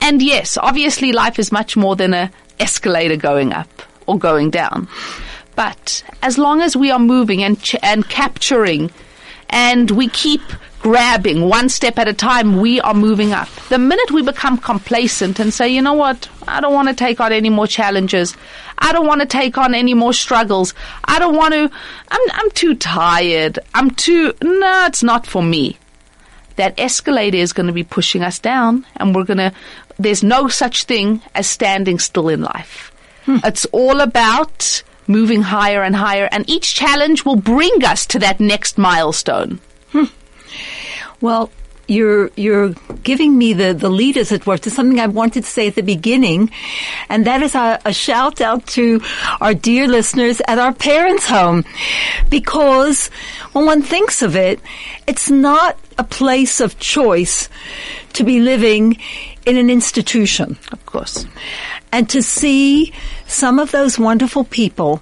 And 0.00 0.22
yes, 0.22 0.56
obviously 0.56 1.12
life 1.12 1.38
is 1.38 1.52
much 1.52 1.76
more 1.76 1.96
than 1.96 2.14
a 2.14 2.30
escalator 2.60 3.16
going 3.16 3.52
up 3.52 3.68
or 4.06 4.18
going 4.18 4.50
down. 4.50 4.88
But 5.54 6.04
as 6.22 6.38
long 6.38 6.60
as 6.60 6.76
we 6.76 6.90
are 6.90 6.98
moving 6.98 7.42
and 7.42 7.60
ch- 7.60 7.76
and 7.82 8.08
capturing 8.08 8.90
and 9.50 9.90
we 9.90 10.08
keep 10.08 10.40
grabbing 10.80 11.48
one 11.48 11.68
step 11.68 11.98
at 11.98 12.06
a 12.08 12.12
time, 12.12 12.58
we 12.58 12.80
are 12.80 12.94
moving 12.94 13.32
up. 13.32 13.48
The 13.68 13.78
minute 13.78 14.10
we 14.12 14.22
become 14.22 14.58
complacent 14.58 15.40
and 15.40 15.52
say, 15.52 15.68
you 15.68 15.82
know 15.82 15.94
what, 15.94 16.28
I 16.46 16.60
don't 16.60 16.72
want 16.72 16.88
to 16.88 16.94
take 16.94 17.20
on 17.20 17.32
any 17.32 17.50
more 17.50 17.66
challenges. 17.66 18.36
I 18.78 18.92
don't 18.92 19.06
want 19.06 19.20
to 19.20 19.26
take 19.26 19.58
on 19.58 19.74
any 19.74 19.94
more 19.94 20.12
struggles. 20.12 20.74
I 21.04 21.18
don't 21.18 21.34
want 21.34 21.54
to, 21.54 21.70
I'm, 22.10 22.30
I'm 22.32 22.50
too 22.52 22.76
tired. 22.76 23.58
I'm 23.74 23.90
too, 23.90 24.32
no, 24.42 24.84
it's 24.86 25.02
not 25.02 25.26
for 25.26 25.42
me. 25.42 25.76
That 26.56 26.78
escalator 26.78 27.36
is 27.38 27.52
going 27.52 27.66
to 27.66 27.72
be 27.72 27.84
pushing 27.84 28.22
us 28.22 28.38
down 28.38 28.86
and 28.96 29.14
we're 29.14 29.24
going 29.24 29.38
to, 29.38 29.52
there's 29.98 30.22
no 30.22 30.48
such 30.48 30.84
thing 30.84 31.22
as 31.34 31.46
standing 31.46 31.98
still 31.98 32.28
in 32.28 32.42
life. 32.42 32.92
Hmm. 33.24 33.38
It's 33.44 33.64
all 33.66 34.00
about 34.00 34.82
moving 35.06 35.42
higher 35.42 35.82
and 35.82 35.96
higher 35.96 36.28
and 36.30 36.48
each 36.48 36.74
challenge 36.74 37.24
will 37.24 37.36
bring 37.36 37.84
us 37.84 38.06
to 38.06 38.18
that 38.18 38.40
next 38.40 38.78
milestone. 38.78 39.60
Hmm. 39.92 40.04
Well, 41.20 41.50
you're 41.88 42.30
you're 42.36 42.74
giving 43.02 43.36
me 43.36 43.52
the 43.54 43.72
the 43.72 43.88
lead, 43.88 44.16
as 44.16 44.30
it 44.30 44.46
were, 44.46 44.58
to 44.58 44.70
something 44.70 45.00
I 45.00 45.06
wanted 45.06 45.44
to 45.44 45.50
say 45.50 45.66
at 45.68 45.74
the 45.74 45.82
beginning, 45.82 46.50
and 47.08 47.26
that 47.26 47.42
is 47.42 47.54
a, 47.54 47.80
a 47.84 47.92
shout 47.92 48.40
out 48.40 48.66
to 48.78 49.00
our 49.40 49.54
dear 49.54 49.88
listeners 49.88 50.40
at 50.46 50.58
our 50.58 50.72
parents' 50.72 51.26
home, 51.26 51.64
because 52.30 53.08
when 53.52 53.66
one 53.66 53.82
thinks 53.82 54.22
of 54.22 54.36
it, 54.36 54.60
it's 55.06 55.30
not 55.30 55.76
a 55.96 56.04
place 56.04 56.60
of 56.60 56.78
choice 56.78 57.48
to 58.12 58.22
be 58.24 58.40
living 58.40 58.98
in 59.46 59.56
an 59.56 59.70
institution, 59.70 60.58
Of 60.72 60.84
course. 60.86 61.26
and 61.90 62.08
to 62.10 62.22
see 62.22 62.92
some 63.26 63.58
of 63.58 63.70
those 63.70 63.98
wonderful 63.98 64.44
people 64.44 65.00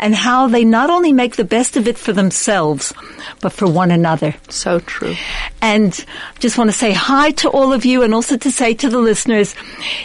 and 0.00 0.14
how 0.14 0.46
they 0.48 0.64
not 0.64 0.90
only 0.90 1.12
make 1.12 1.36
the 1.36 1.44
best 1.44 1.76
of 1.76 1.88
it 1.88 1.98
for 1.98 2.12
themselves, 2.12 2.92
but 3.40 3.52
for 3.52 3.66
one 3.66 3.90
another. 3.90 4.34
So 4.48 4.78
true. 4.80 5.16
And 5.60 5.92
just 6.38 6.56
want 6.56 6.70
to 6.70 6.76
say 6.76 6.92
hi 6.92 7.32
to 7.32 7.48
all 7.48 7.72
of 7.72 7.84
you 7.84 8.02
and 8.02 8.14
also 8.14 8.36
to 8.36 8.50
say 8.50 8.74
to 8.74 8.88
the 8.88 8.98
listeners, 8.98 9.54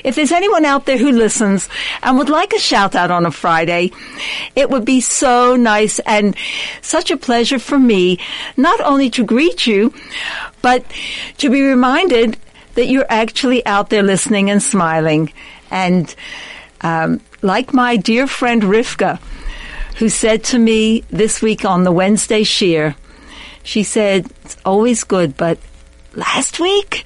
if 0.04 0.16
there's 0.16 0.32
anyone 0.32 0.66
out 0.66 0.86
there 0.86 0.98
who 0.98 1.12
listens 1.12 1.70
and 2.02 2.18
would 2.18 2.30
like 2.30 2.54
a 2.54 2.60
shout 2.60 2.96
out 2.96 3.12
on 3.12 3.26
a 3.26 3.32
Friday, 3.32 3.92
it 4.56 4.70
would 4.70 4.86
be 4.86 5.00
so 5.00 5.56
nice 5.56 6.00
and 6.00 6.36
such 6.82 7.12
a 7.12 7.18
pleasure 7.18 7.60
for 7.60 7.78
me, 7.78 8.20
not 8.58 8.82
only 8.82 9.10
to 9.12 9.24
greet 9.24 9.68
you, 9.68 9.94
but 10.62 10.84
to 11.38 11.50
be 11.50 11.62
reminded 11.62 12.38
that 12.76 12.88
you're 12.88 13.06
actually 13.10 13.64
out 13.68 13.90
there 13.90 14.04
listening 14.04 14.50
and 14.50 14.62
smiling. 14.64 15.32
And, 15.70 16.14
um, 16.82 17.22
like 17.42 17.74
my 17.74 17.98
dear 17.98 18.26
friend 18.26 18.64
Rivka, 18.64 19.20
who 19.98 20.10
said 20.10 20.44
to 20.46 20.60
me 20.60 21.04
this 21.10 21.42
week 21.42 21.66
on 21.66 21.84
the 21.84 21.92
Wednesday 21.92 22.44
shiur, 22.44 22.96
she 23.64 23.84
said, 23.84 24.28
it's 24.44 24.58
always 24.66 25.04
good, 25.04 25.38
but 25.38 25.58
last 26.16 26.60
week, 26.60 27.06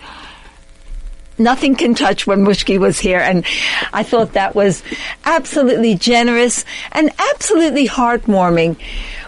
nothing 1.38 1.76
can 1.76 1.94
touch 1.94 2.26
when 2.26 2.40
Mushki 2.40 2.80
was 2.80 3.00
here. 3.00 3.20
And 3.20 3.46
I 3.94 4.04
thought 4.04 4.34
that 4.34 4.56
was 4.56 4.84
absolutely 5.26 5.96
generous 5.96 6.66
and 6.92 7.12
absolutely 7.34 7.88
heartwarming. 7.88 8.78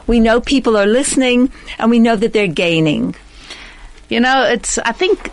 We 0.07 0.19
know 0.19 0.41
people 0.41 0.75
are 0.75 0.87
listening 0.87 1.51
and 1.77 1.91
we 1.91 1.99
know 1.99 2.15
that 2.15 2.33
they're 2.33 2.47
gaining. 2.47 3.15
You 4.09 4.19
know, 4.19 4.43
it's. 4.43 4.79
I 4.79 4.91
think 4.91 5.31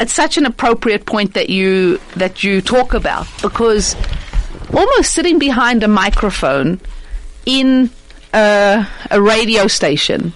it's 0.00 0.14
such 0.14 0.38
an 0.38 0.46
appropriate 0.46 1.04
point 1.04 1.34
that 1.34 1.50
you 1.50 2.00
that 2.16 2.42
you 2.42 2.62
talk 2.62 2.94
about 2.94 3.26
because 3.42 3.94
almost 4.72 5.12
sitting 5.12 5.38
behind 5.38 5.82
a 5.82 5.88
microphone 5.88 6.80
in 7.46 7.90
a, 8.32 8.86
radio 9.18 9.66
station 9.66 10.32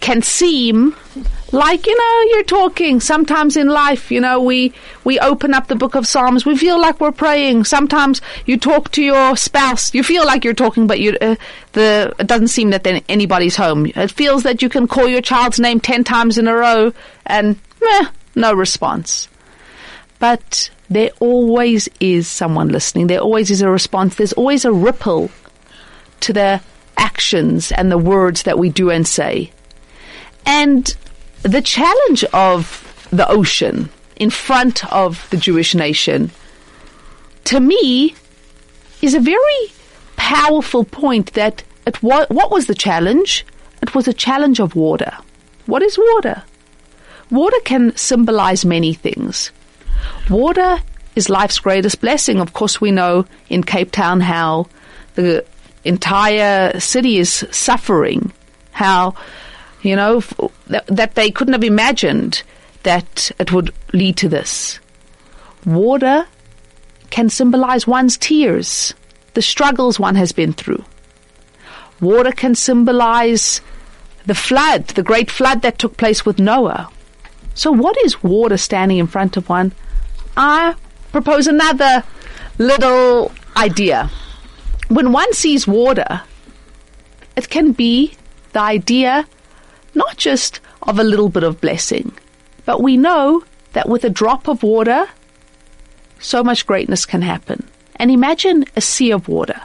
can 0.00 0.20
seem 0.20 0.94
like 1.52 1.86
you 1.86 1.96
know 1.96 2.34
you're 2.34 2.44
talking. 2.44 3.00
Sometimes 3.00 3.56
in 3.56 3.68
life 3.68 4.10
you 4.10 4.20
know 4.20 4.40
we 4.40 4.72
we 5.04 5.18
open 5.20 5.54
up 5.54 5.68
the 5.68 5.76
book 5.76 5.94
of 5.94 6.06
psalms. 6.06 6.44
We 6.44 6.56
feel 6.56 6.80
like 6.80 7.00
we're 7.00 7.12
praying. 7.12 7.64
Sometimes 7.64 8.20
you 8.44 8.58
talk 8.58 8.90
to 8.92 9.02
your 9.02 9.36
spouse. 9.36 9.94
You 9.94 10.02
feel 10.02 10.26
like 10.26 10.44
you're 10.44 10.54
talking 10.54 10.86
but 10.86 11.00
you 11.00 11.16
uh, 11.20 11.36
the 11.72 12.14
it 12.18 12.26
doesn't 12.26 12.48
seem 12.48 12.70
that 12.70 12.84
then 12.84 13.02
anybody's 13.08 13.56
home. 13.56 13.86
It 13.86 14.10
feels 14.10 14.42
that 14.42 14.62
you 14.62 14.68
can 14.68 14.86
call 14.88 15.08
your 15.08 15.22
child's 15.22 15.60
name 15.60 15.80
10 15.80 16.04
times 16.04 16.36
in 16.38 16.48
a 16.48 16.54
row 16.54 16.92
and 17.24 17.56
meh, 17.80 18.08
no 18.34 18.52
response. 18.52 19.28
But 20.18 20.70
there 20.90 21.10
always 21.20 21.88
is 22.00 22.28
someone 22.28 22.68
listening. 22.68 23.06
There 23.06 23.20
always 23.20 23.50
is 23.50 23.62
a 23.62 23.70
response. 23.70 24.16
There's 24.16 24.32
always 24.34 24.64
a 24.64 24.72
ripple 24.72 25.30
to 26.24 26.32
the 26.32 26.60
actions 26.96 27.72
and 27.72 27.90
the 27.90 27.98
words 27.98 28.42
that 28.42 28.58
we 28.58 28.68
do 28.70 28.90
and 28.90 29.06
say 29.06 29.50
and 30.46 30.96
the 31.42 31.62
challenge 31.62 32.24
of 32.32 33.08
the 33.10 33.28
ocean 33.28 33.88
in 34.16 34.30
front 34.30 34.84
of 34.92 35.28
the 35.30 35.36
Jewish 35.36 35.74
nation, 35.74 36.30
to 37.44 37.60
me, 37.60 38.14
is 39.02 39.14
a 39.14 39.20
very 39.20 39.72
powerful 40.16 40.84
point 40.84 41.32
that 41.34 41.62
it 41.86 42.02
wa- 42.02 42.26
what 42.28 42.50
was 42.50 42.66
the 42.66 42.74
challenge? 42.74 43.44
It 43.82 43.94
was 43.94 44.08
a 44.08 44.12
challenge 44.12 44.60
of 44.60 44.74
water. 44.74 45.12
What 45.66 45.82
is 45.82 45.98
water? 45.98 46.42
Water 47.30 47.60
can 47.64 47.96
symbolize 47.96 48.64
many 48.64 48.94
things. 48.94 49.50
Water 50.30 50.78
is 51.16 51.28
life's 51.28 51.58
greatest 51.58 52.00
blessing. 52.00 52.40
Of 52.40 52.52
course, 52.52 52.80
we 52.80 52.90
know 52.90 53.26
in 53.48 53.62
Cape 53.64 53.90
Town 53.90 54.20
how 54.20 54.66
the 55.14 55.44
entire 55.84 56.78
city 56.80 57.18
is 57.18 57.46
suffering, 57.50 58.32
how 58.72 59.14
you 59.84 59.94
know, 59.94 60.22
that 60.66 61.14
they 61.14 61.30
couldn't 61.30 61.52
have 61.52 61.62
imagined 61.62 62.42
that 62.82 63.30
it 63.38 63.52
would 63.52 63.72
lead 63.92 64.16
to 64.16 64.28
this. 64.28 64.80
Water 65.66 66.26
can 67.10 67.28
symbolize 67.28 67.86
one's 67.86 68.16
tears, 68.16 68.94
the 69.34 69.42
struggles 69.42 70.00
one 70.00 70.14
has 70.14 70.32
been 70.32 70.52
through. 70.52 70.82
Water 72.00 72.32
can 72.32 72.54
symbolize 72.54 73.60
the 74.26 74.34
flood, 74.34 74.88
the 74.88 75.02
great 75.02 75.30
flood 75.30 75.62
that 75.62 75.78
took 75.78 75.96
place 75.96 76.24
with 76.24 76.38
Noah. 76.38 76.88
So, 77.54 77.70
what 77.70 77.96
is 78.04 78.22
water 78.22 78.56
standing 78.56 78.98
in 78.98 79.06
front 79.06 79.36
of 79.36 79.48
one? 79.48 79.72
I 80.36 80.74
propose 81.12 81.46
another 81.46 82.02
little 82.58 83.32
idea. 83.56 84.10
When 84.88 85.12
one 85.12 85.32
sees 85.32 85.66
water, 85.66 86.22
it 87.36 87.48
can 87.48 87.72
be 87.72 88.14
the 88.52 88.60
idea 88.60 89.26
not 89.94 90.16
just 90.16 90.60
of 90.82 90.98
a 90.98 91.04
little 91.04 91.28
bit 91.28 91.42
of 91.42 91.60
blessing, 91.60 92.12
but 92.64 92.82
we 92.82 92.96
know 92.96 93.44
that 93.72 93.88
with 93.88 94.04
a 94.04 94.10
drop 94.10 94.48
of 94.48 94.62
water, 94.62 95.06
so 96.18 96.42
much 96.42 96.66
greatness 96.66 97.06
can 97.06 97.22
happen. 97.22 97.68
And 97.96 98.10
imagine 98.10 98.64
a 98.76 98.80
sea 98.80 99.10
of 99.10 99.28
water. 99.28 99.60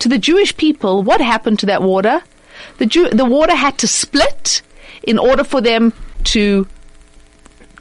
To 0.00 0.08
the 0.08 0.18
Jewish 0.18 0.56
people, 0.56 1.02
what 1.02 1.20
happened 1.20 1.58
to 1.60 1.66
that 1.66 1.82
water? 1.82 2.22
The, 2.78 2.86
Jew- 2.86 3.10
the 3.10 3.24
water 3.24 3.54
had 3.54 3.78
to 3.78 3.88
split 3.88 4.62
in 5.02 5.18
order 5.18 5.44
for 5.44 5.60
them 5.60 5.92
to 6.24 6.66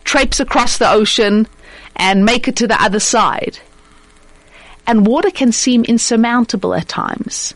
traipse 0.04 0.39
across 0.39 0.78
the 0.78 0.89
ocean 0.89 1.48
and 1.96 2.26
make 2.26 2.48
it 2.48 2.56
to 2.58 2.67
the 2.67 2.82
other 2.82 3.00
side. 3.00 3.60
And 4.86 5.08
water 5.08 5.32
can 5.32 5.52
seem 5.52 5.86
insurmountable 5.86 6.74
at 6.74 6.88
times. 6.88 7.54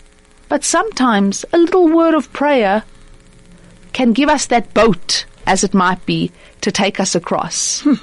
But 0.50 0.64
sometimes 0.64 1.44
a 1.52 1.58
little 1.58 1.90
word 1.90 2.14
of 2.14 2.32
prayer 2.32 2.84
can 3.92 4.14
give 4.14 4.30
us 4.30 4.46
that 4.46 4.74
boat, 4.74 5.26
as 5.46 5.64
it 5.64 5.74
might 5.74 6.06
be, 6.06 6.32
to 6.62 6.72
take 6.72 7.00
us 7.00 7.16
across. 7.16 7.82
Hmm. 7.82 7.94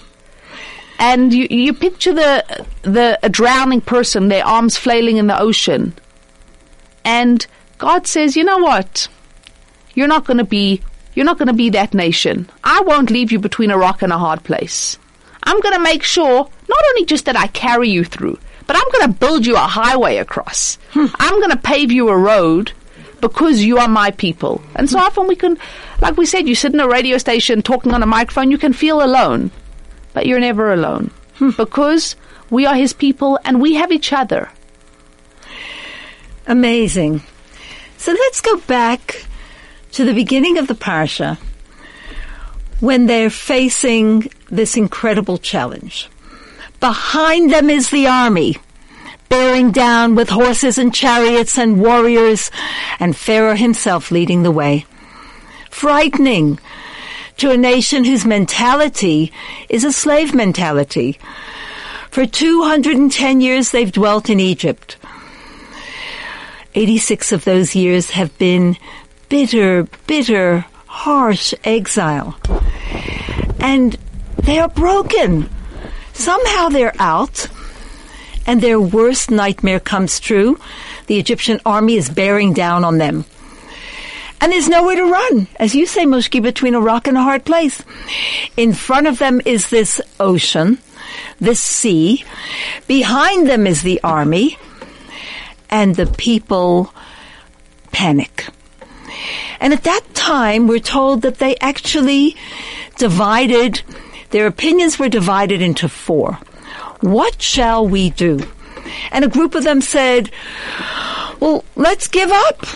And 0.98 1.34
you, 1.34 1.46
you 1.50 1.74
picture 1.74 2.12
the, 2.12 2.66
the 2.82 3.18
a 3.22 3.28
drowning 3.28 3.80
person, 3.80 4.28
their 4.28 4.46
arms 4.46 4.76
flailing 4.76 5.16
in 5.16 5.26
the 5.26 5.38
ocean. 5.38 5.94
And 7.04 7.46
God 7.78 8.06
says, 8.06 8.36
you 8.36 8.44
know 8.44 8.58
what? 8.58 9.08
You're 9.94 10.08
not 10.08 10.24
going 10.24 10.38
to 10.38 10.44
be, 10.44 10.82
you're 11.14 11.26
not 11.26 11.38
going 11.38 11.48
to 11.48 11.54
be 11.54 11.70
that 11.70 11.94
nation. 11.94 12.48
I 12.62 12.80
won't 12.82 13.10
leave 13.10 13.32
you 13.32 13.38
between 13.38 13.70
a 13.70 13.78
rock 13.78 14.02
and 14.02 14.12
a 14.12 14.18
hard 14.18 14.44
place. 14.44 14.98
I'm 15.42 15.60
going 15.60 15.74
to 15.74 15.82
make 15.82 16.02
sure, 16.02 16.48
not 16.68 16.84
only 16.90 17.04
just 17.06 17.26
that 17.26 17.36
I 17.36 17.48
carry 17.48 17.90
you 17.90 18.04
through, 18.04 18.38
but 18.66 18.76
I'm 18.76 18.90
going 18.92 19.12
to 19.12 19.18
build 19.18 19.46
you 19.46 19.56
a 19.56 19.60
highway 19.60 20.16
across. 20.16 20.76
Hmm. 20.90 21.06
I'm 21.16 21.40
going 21.40 21.50
to 21.50 21.56
pave 21.56 21.92
you 21.92 22.08
a 22.08 22.16
road 22.16 22.72
because 23.20 23.62
you 23.62 23.78
are 23.78 23.88
my 23.88 24.10
people. 24.10 24.62
And 24.74 24.88
so 24.88 24.98
hmm. 24.98 25.04
often 25.04 25.26
we 25.26 25.36
can, 25.36 25.58
like 26.00 26.16
we 26.16 26.26
said, 26.26 26.48
you 26.48 26.54
sit 26.54 26.72
in 26.72 26.80
a 26.80 26.88
radio 26.88 27.18
station 27.18 27.62
talking 27.62 27.92
on 27.92 28.02
a 28.02 28.06
microphone, 28.06 28.50
you 28.50 28.58
can 28.58 28.72
feel 28.72 29.02
alone, 29.02 29.50
but 30.12 30.26
you're 30.26 30.40
never 30.40 30.72
alone 30.72 31.10
hmm. 31.36 31.50
because 31.56 32.16
we 32.50 32.66
are 32.66 32.74
his 32.74 32.92
people 32.92 33.38
and 33.44 33.60
we 33.60 33.74
have 33.74 33.92
each 33.92 34.12
other. 34.12 34.50
Amazing. 36.46 37.22
So 37.96 38.12
let's 38.12 38.40
go 38.40 38.58
back 38.58 39.24
to 39.92 40.04
the 40.04 40.12
beginning 40.12 40.58
of 40.58 40.66
the 40.66 40.74
parsha 40.74 41.38
when 42.80 43.06
they're 43.06 43.30
facing 43.30 44.30
this 44.50 44.76
incredible 44.76 45.38
challenge. 45.38 46.08
Behind 46.84 47.50
them 47.50 47.70
is 47.70 47.88
the 47.88 48.08
army, 48.08 48.58
bearing 49.30 49.70
down 49.70 50.14
with 50.14 50.28
horses 50.28 50.76
and 50.76 50.94
chariots 50.94 51.56
and 51.56 51.80
warriors, 51.80 52.50
and 53.00 53.16
Pharaoh 53.16 53.56
himself 53.56 54.10
leading 54.10 54.42
the 54.42 54.50
way. 54.50 54.84
Frightening 55.70 56.58
to 57.38 57.50
a 57.50 57.56
nation 57.56 58.04
whose 58.04 58.26
mentality 58.26 59.32
is 59.70 59.82
a 59.82 59.92
slave 59.92 60.34
mentality. 60.34 61.18
For 62.10 62.26
210 62.26 63.40
years 63.40 63.70
they've 63.70 63.90
dwelt 63.90 64.28
in 64.28 64.38
Egypt. 64.38 64.98
86 66.74 67.32
of 67.32 67.46
those 67.46 67.74
years 67.74 68.10
have 68.10 68.36
been 68.36 68.76
bitter, 69.30 69.84
bitter, 70.06 70.66
harsh 70.84 71.54
exile. 71.64 72.38
And 73.58 73.96
they 74.36 74.58
are 74.58 74.68
broken. 74.68 75.48
Somehow 76.14 76.70
they're 76.70 76.94
out, 76.98 77.48
and 78.46 78.60
their 78.60 78.80
worst 78.80 79.30
nightmare 79.30 79.80
comes 79.80 80.18
true. 80.18 80.58
The 81.06 81.18
Egyptian 81.18 81.60
army 81.66 81.96
is 81.96 82.08
bearing 82.08 82.54
down 82.54 82.84
on 82.84 82.98
them. 82.98 83.26
And 84.40 84.52
there's 84.52 84.68
nowhere 84.68 84.96
to 84.96 85.04
run, 85.04 85.46
as 85.56 85.74
you 85.74 85.86
say, 85.86 86.04
Mushki, 86.04 86.42
between 86.42 86.74
a 86.74 86.80
rock 86.80 87.06
and 87.06 87.16
a 87.16 87.22
hard 87.22 87.44
place. 87.44 87.82
In 88.56 88.72
front 88.72 89.06
of 89.06 89.18
them 89.18 89.40
is 89.44 89.70
this 89.70 90.00
ocean, 90.20 90.78
this 91.40 91.62
sea. 91.62 92.24
Behind 92.86 93.48
them 93.48 93.66
is 93.66 93.82
the 93.82 94.00
army. 94.02 94.58
And 95.70 95.96
the 95.96 96.06
people 96.06 96.92
panic. 97.90 98.46
And 99.60 99.72
at 99.72 99.84
that 99.84 100.02
time, 100.14 100.66
we're 100.66 100.78
told 100.78 101.22
that 101.22 101.38
they 101.38 101.56
actually 101.56 102.36
divided, 102.98 103.82
their 104.34 104.48
opinions 104.48 104.98
were 104.98 105.08
divided 105.08 105.62
into 105.62 105.88
four. 105.88 106.40
What 107.02 107.40
shall 107.40 107.86
we 107.86 108.10
do? 108.10 108.44
And 109.12 109.24
a 109.24 109.28
group 109.28 109.54
of 109.54 109.62
them 109.62 109.80
said, 109.80 110.28
well, 111.38 111.64
let's 111.76 112.08
give 112.08 112.32
up. 112.32 112.66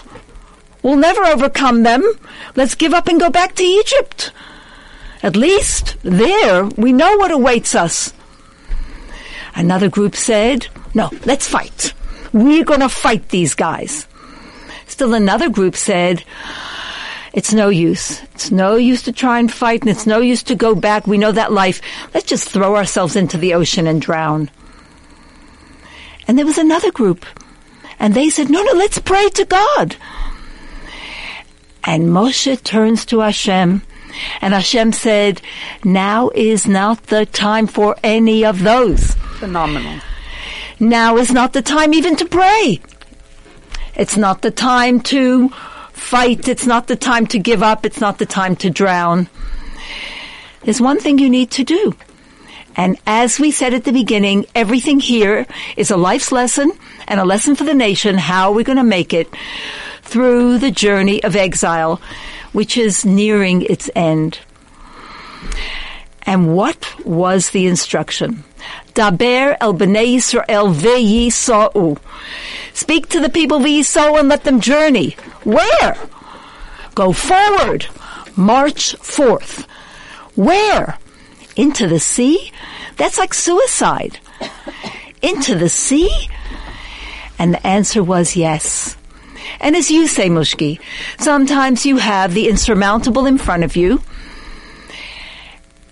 We'll 0.84 0.98
never 0.98 1.24
overcome 1.24 1.82
them. 1.82 2.04
Let's 2.54 2.76
give 2.76 2.94
up 2.94 3.08
and 3.08 3.18
go 3.18 3.28
back 3.28 3.56
to 3.56 3.64
Egypt. 3.64 4.30
At 5.24 5.34
least 5.34 5.96
there 6.04 6.64
we 6.64 6.92
know 6.92 7.16
what 7.16 7.32
awaits 7.32 7.74
us. 7.74 8.12
Another 9.56 9.88
group 9.88 10.14
said, 10.14 10.68
no, 10.94 11.10
let's 11.24 11.48
fight. 11.48 11.92
We're 12.32 12.64
going 12.64 12.86
to 12.86 12.88
fight 12.88 13.30
these 13.30 13.56
guys. 13.56 14.06
Still 14.86 15.12
another 15.12 15.50
group 15.50 15.74
said, 15.74 16.22
it's 17.38 17.54
no 17.54 17.68
use. 17.68 18.20
It's 18.34 18.50
no 18.50 18.74
use 18.74 19.04
to 19.04 19.12
try 19.12 19.38
and 19.38 19.52
fight 19.52 19.82
and 19.82 19.90
it's 19.90 20.08
no 20.08 20.18
use 20.18 20.42
to 20.42 20.56
go 20.56 20.74
back. 20.74 21.06
We 21.06 21.18
know 21.18 21.30
that 21.30 21.52
life. 21.52 21.80
Let's 22.12 22.26
just 22.26 22.48
throw 22.48 22.74
ourselves 22.74 23.14
into 23.14 23.38
the 23.38 23.54
ocean 23.54 23.86
and 23.86 24.02
drown. 24.02 24.50
And 26.26 26.36
there 26.36 26.44
was 26.44 26.58
another 26.58 26.90
group 26.90 27.24
and 28.00 28.12
they 28.12 28.28
said, 28.28 28.50
no, 28.50 28.60
no, 28.64 28.72
let's 28.72 28.98
pray 28.98 29.28
to 29.28 29.44
God. 29.44 29.94
And 31.84 32.08
Moshe 32.08 32.60
turns 32.64 33.06
to 33.06 33.20
Hashem 33.20 33.82
and 34.40 34.52
Hashem 34.52 34.90
said, 34.90 35.40
now 35.84 36.30
is 36.30 36.66
not 36.66 37.04
the 37.04 37.24
time 37.24 37.68
for 37.68 37.94
any 38.02 38.44
of 38.44 38.64
those. 38.64 39.14
Phenomenal. 39.38 40.00
Now 40.80 41.18
is 41.18 41.30
not 41.30 41.52
the 41.52 41.62
time 41.62 41.94
even 41.94 42.16
to 42.16 42.24
pray. 42.24 42.80
It's 43.94 44.16
not 44.16 44.42
the 44.42 44.50
time 44.50 44.98
to 45.02 45.52
fight. 46.08 46.48
It's 46.48 46.64
not 46.64 46.86
the 46.86 46.96
time 46.96 47.26
to 47.28 47.38
give 47.38 47.62
up. 47.62 47.84
It's 47.84 48.00
not 48.00 48.16
the 48.16 48.24
time 48.24 48.56
to 48.56 48.70
drown. 48.70 49.28
There's 50.62 50.80
one 50.80 50.98
thing 50.98 51.18
you 51.18 51.28
need 51.28 51.50
to 51.52 51.64
do. 51.64 51.94
And 52.76 52.96
as 53.06 53.38
we 53.38 53.50
said 53.50 53.74
at 53.74 53.84
the 53.84 53.92
beginning, 53.92 54.46
everything 54.54 55.00
here 55.00 55.46
is 55.76 55.90
a 55.90 55.98
life's 55.98 56.32
lesson 56.32 56.72
and 57.06 57.20
a 57.20 57.26
lesson 57.26 57.56
for 57.56 57.64
the 57.64 57.74
nation. 57.74 58.16
How 58.16 58.48
are 58.48 58.54
we 58.54 58.64
going 58.64 58.78
to 58.78 58.84
make 58.84 59.12
it 59.12 59.28
through 60.02 60.58
the 60.58 60.70
journey 60.70 61.22
of 61.24 61.36
exile, 61.36 62.00
which 62.52 62.78
is 62.78 63.04
nearing 63.04 63.62
its 63.62 63.90
end? 63.94 64.38
And 66.22 66.56
what 66.56 66.88
was 67.04 67.50
the 67.50 67.66
instruction? 67.66 68.44
Daber 68.94 69.56
el 69.60 69.74
bnei 69.74 70.16
Yisrael 70.16 70.74
ve'yisa'u. 70.74 71.98
Speak 72.72 73.08
to 73.08 73.20
the 73.20 73.28
people 73.28 73.58
ve'yisa'u 73.60 74.18
and 74.18 74.28
let 74.28 74.44
them 74.44 74.60
journey. 74.60 75.16
Where? 75.44 75.96
Go 76.94 77.12
forward. 77.12 77.86
March 78.36 78.94
forth. 78.96 79.66
Where? 80.34 80.98
Into 81.56 81.88
the 81.88 82.00
sea? 82.00 82.52
That's 82.96 83.18
like 83.18 83.34
suicide. 83.34 84.18
Into 85.22 85.54
the 85.54 85.68
sea? 85.68 86.28
And 87.38 87.54
the 87.54 87.66
answer 87.66 88.02
was 88.02 88.36
yes. 88.36 88.96
And 89.60 89.74
as 89.74 89.90
you 89.90 90.06
say, 90.06 90.28
Mushki, 90.28 90.80
sometimes 91.18 91.86
you 91.86 91.96
have 91.96 92.34
the 92.34 92.48
insurmountable 92.48 93.26
in 93.26 93.38
front 93.38 93.64
of 93.64 93.76
you, 93.76 94.02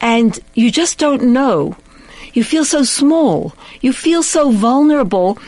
and 0.01 0.39
you 0.55 0.71
just 0.71 0.99
don't 0.99 1.33
know. 1.33 1.77
You 2.37 2.45
feel 2.45 2.67
so 2.67 2.83
small. 2.83 3.55
You 3.81 3.95
feel 3.95 4.23
so 4.23 4.51
vulnerable. 4.51 5.39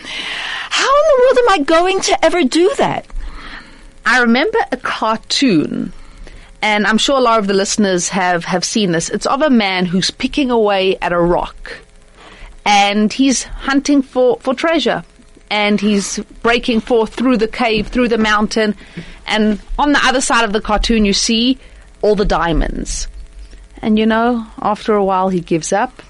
How 0.70 0.88
in 0.88 1.07
the 1.07 1.22
world 1.22 1.38
am 1.38 1.48
I 1.51 1.59
going 1.62 2.01
to 2.01 2.24
ever 2.24 2.42
do 2.44 2.72
that? 2.79 3.05
I 4.07 4.22
remember 4.22 4.59
a 4.72 4.79
cartoon, 4.79 5.92
and 6.62 6.87
I'm 6.87 6.96
sure 6.96 7.18
a 7.18 7.20
lot 7.20 7.40
of 7.40 7.46
the 7.46 7.53
listeners 7.53 8.09
have, 8.09 8.46
have 8.46 8.64
seen 8.64 8.92
this. 8.92 9.11
It's 9.11 9.27
of 9.27 9.42
a 9.42 9.51
man 9.51 9.85
who's 9.85 10.11
picking 10.11 10.51
away 10.51 10.96
at 11.03 11.12
a 11.12 11.20
rock, 11.20 11.77
and 12.64 13.12
he's 13.12 13.42
hunting 13.42 14.01
for, 14.01 14.38
for 14.40 14.55
treasure. 14.55 15.05
And 15.51 15.79
he's 15.79 16.18
breaking 16.42 16.81
forth 16.81 17.12
through 17.12 17.37
the 17.37 17.48
cave, 17.48 17.88
through 17.88 18.09
the 18.09 18.16
mountain, 18.16 18.74
and 19.27 19.61
on 19.79 19.92
the 19.92 20.01
other 20.07 20.22
side 20.22 20.44
of 20.46 20.55
the 20.55 20.61
cartoon, 20.62 21.05
you 21.05 21.12
see 21.12 21.59
all 22.01 22.16
the 22.16 22.24
diamonds. 22.24 23.09
And 23.83 23.98
you 23.98 24.07
know, 24.07 24.46
after 24.62 24.94
a 24.94 25.05
while, 25.05 25.29
he 25.29 25.40
gives 25.40 25.70
up 25.70 26.03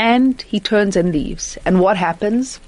and 0.00 0.40
he 0.40 0.58
turns 0.58 0.96
and 0.96 1.12
leaves. 1.12 1.58
And 1.66 1.78
what 1.78 1.98
happens? 1.98 2.58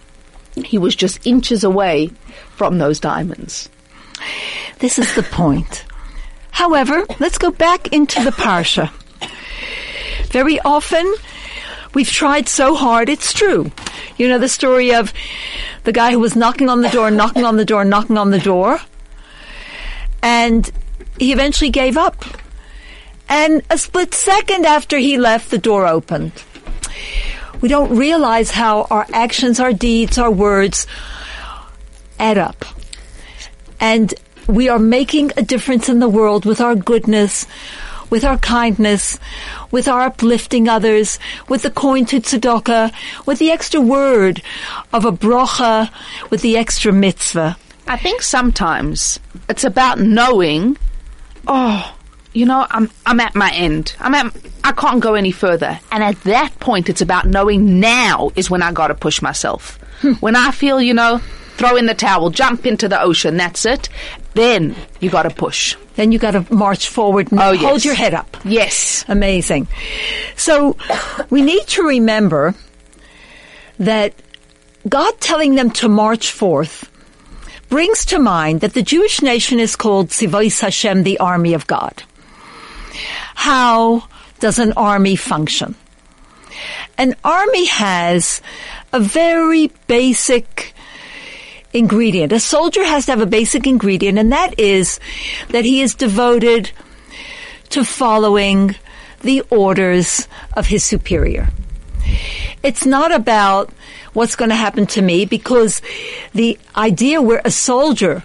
He 0.55 0.77
was 0.77 0.95
just 0.95 1.27
inches 1.27 1.65
away 1.65 2.11
from 2.57 2.77
those 2.77 3.01
diamonds. 3.01 3.71
This 4.81 4.99
is 4.99 5.15
the 5.15 5.23
point. 5.23 5.87
However, 6.51 7.07
let's 7.21 7.39
go 7.39 7.51
back 7.51 7.91
into 7.91 8.23
the 8.23 8.33
Parsha. 8.33 8.93
Very 10.27 10.61
often, 10.61 11.11
we've 11.95 12.11
tried 12.11 12.51
so 12.51 12.75
hard, 12.75 13.09
it's 13.09 13.33
true. 13.33 13.73
You 14.19 14.29
know 14.29 14.39
the 14.39 14.49
story 14.49 14.93
of 14.93 15.15
the 15.85 15.93
guy 15.93 16.13
who 16.13 16.21
was 16.21 16.37
knocking 16.37 16.69
on 16.69 16.83
the 16.83 16.91
door, 16.91 17.11
knocking 17.11 17.47
on 17.47 17.57
the 17.57 17.65
door, 17.65 17.83
knocking 17.83 18.19
on 18.19 18.31
the 18.31 18.39
door, 18.41 18.79
and 20.23 20.71
he 21.19 21.33
eventually 21.33 21.71
gave 21.71 21.97
up. 21.97 22.27
And 23.27 23.63
a 23.71 23.79
split 23.79 24.13
second 24.13 24.67
after 24.67 24.99
he 24.99 25.17
left, 25.17 25.51
the 25.51 25.57
door 25.57 25.87
opened. 25.87 26.33
We 27.61 27.69
don't 27.69 27.97
realize 27.97 28.51
how 28.51 28.83
our 28.91 29.07
actions, 29.13 29.61
our 29.61 29.73
deeds, 29.73 30.19
our 30.19 30.31
words 30.31 30.87
add 32.19 32.39
up. 32.39 32.65
And 33.81 34.13
we 34.47 34.69
are 34.69 34.79
making 34.79 35.33
a 35.37 35.43
difference 35.43 35.89
in 35.89 36.01
the 36.01 36.09
world 36.09 36.45
with 36.45 36.61
our 36.61 36.75
goodness, 36.75 37.47
with 38.11 38.25
our 38.25 38.39
kindness, 38.39 39.19
with 39.71 39.89
our 39.89 40.03
uplifting 40.03 40.69
others, 40.69 41.19
with 41.49 41.63
the 41.63 41.71
coin 41.71 42.05
to 42.07 42.21
tzedakah, 42.21 42.93
with 43.27 43.39
the 43.39 43.51
extra 43.51 43.81
word 43.81 44.43
of 44.93 45.05
a 45.05 45.13
brocha, 45.13 45.91
with 46.31 46.43
the 46.43 46.57
extra 46.57 46.93
mitzvah. 46.93 47.57
I 47.87 47.97
think 47.97 48.23
sometimes 48.23 49.19
it's 49.49 49.65
about 49.65 49.99
knowing, 49.99 50.77
oh, 51.47 51.97
you 52.33 52.47
know, 52.47 52.67
I'm 52.71 52.91
I'm 53.07 53.21
at 53.21 53.35
my 53.35 53.51
end. 53.53 53.95
I'm 54.01 54.15
at 54.15 54.35
I 54.65 54.73
can't 54.73 55.01
go 55.01 55.15
any 55.15 55.33
further. 55.33 55.79
And 55.91 56.03
at 56.03 56.21
that 56.23 56.59
point 56.61 56.89
it's 56.89 57.01
about 57.01 57.27
knowing 57.27 57.81
now 57.81 58.31
is 58.37 58.51
when 58.51 58.63
I 58.63 58.73
gotta 58.73 58.95
push 58.95 59.21
myself. 59.23 59.79
Hmm. 60.01 60.13
When 60.15 60.37
I 60.37 60.51
feel, 60.51 60.81
you 60.81 60.95
know, 60.95 61.19
throw 61.57 61.77
in 61.77 61.87
the 61.87 61.95
towel, 61.95 62.31
jump 62.31 62.65
into 62.67 62.89
the 62.89 63.01
ocean, 63.01 63.37
that's 63.37 63.65
it. 63.67 63.89
Then 64.35 64.75
you 65.01 65.11
gotta 65.11 65.31
push. 65.31 65.77
Then 65.95 66.11
you 66.11 66.19
got 66.19 66.31
to 66.31 66.47
march 66.55 66.89
forward 66.89 67.31
and 67.33 67.39
Oh, 67.39 67.55
hold 67.55 67.61
yes. 67.61 67.85
your 67.85 67.95
head 67.95 68.15
up. 68.15 68.39
Yes. 68.47 69.05
Amazing. 69.09 69.69
So 70.37 70.75
we 71.29 71.43
need 71.43 71.67
to 71.67 71.83
remember 71.83 72.55
that 73.79 74.15
God 74.89 75.21
telling 75.21 75.55
them 75.55 75.71
to 75.73 75.91
march 75.91 76.33
forth 76.33 76.89
brings 77.69 78.07
to 78.07 78.19
mind 78.19 78.63
that 78.63 78.73
the 78.75 78.83
Jewish 78.83 79.21
nation 79.21 79.61
is 79.61 79.77
called 79.77 80.09
Tzivos 80.09 80.61
Hashem, 80.61 81.03
the 81.03 81.19
army 81.19 81.53
of 81.53 81.67
God. 81.67 82.03
How 83.35 84.09
does 84.41 84.59
an 84.59 84.73
army 84.77 85.17
function? 85.17 85.75
An 86.99 87.15
army 87.25 87.67
has 87.67 88.43
a 88.93 89.01
very 89.01 89.69
basic 89.87 90.75
ingredient. 91.73 92.33
A 92.33 92.41
soldier 92.41 92.85
has 92.85 93.07
to 93.07 93.13
have 93.13 93.21
a 93.21 93.27
basic 93.27 93.67
ingredient, 93.67 94.19
and 94.19 94.33
that 94.33 94.59
is 94.59 95.01
that 95.49 95.65
he 95.65 95.81
is 95.81 95.95
devoted 95.95 96.71
to 97.71 97.85
following 97.85 98.75
the 99.23 99.43
orders 99.51 100.29
of 100.55 100.67
his 100.67 100.85
superior. 100.85 101.49
It's 102.63 102.85
not 102.85 103.13
about 103.13 103.73
what's 104.13 104.37
going 104.37 104.51
to 104.51 104.57
happen 104.57 104.87
to 104.89 105.03
me 105.03 105.25
because 105.25 105.81
the 106.35 106.59
idea 106.77 107.23
where 107.23 107.41
a 107.45 107.51
soldier 107.51 108.23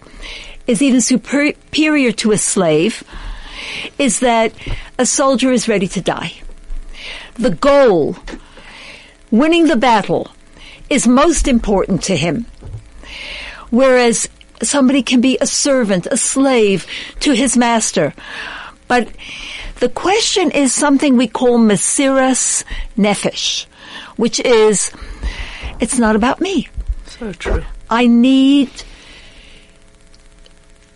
is 0.65 0.81
even 0.81 0.99
superior 0.99 2.11
to 2.11 2.31
a 2.33 2.37
slave 2.37 3.03
is 3.97 4.19
that 4.19 4.53
a 4.97 5.05
soldier 5.05 5.51
is 5.51 5.67
ready 5.67 5.87
to 5.89 6.01
die. 6.01 6.33
The 7.35 7.51
goal, 7.51 8.17
winning 9.31 9.67
the 9.67 9.77
battle, 9.77 10.31
is 10.89 11.07
most 11.07 11.47
important 11.47 12.03
to 12.03 12.15
him. 12.15 12.45
Whereas 13.69 14.29
somebody 14.61 15.03
can 15.03 15.21
be 15.21 15.37
a 15.39 15.47
servant, 15.47 16.07
a 16.07 16.17
slave 16.17 16.87
to 17.19 17.33
his 17.33 17.57
master. 17.57 18.13
But 18.87 19.09
the 19.79 19.89
question 19.89 20.51
is 20.51 20.73
something 20.73 21.17
we 21.17 21.27
call 21.27 21.59
Mesiras 21.59 22.63
Nefesh, 22.97 23.65
which 24.15 24.39
is, 24.39 24.91
it's 25.79 25.99
not 25.99 26.15
about 26.15 26.39
me. 26.39 26.67
So 27.05 27.33
true. 27.33 27.63
I 27.89 28.07
need, 28.07 28.69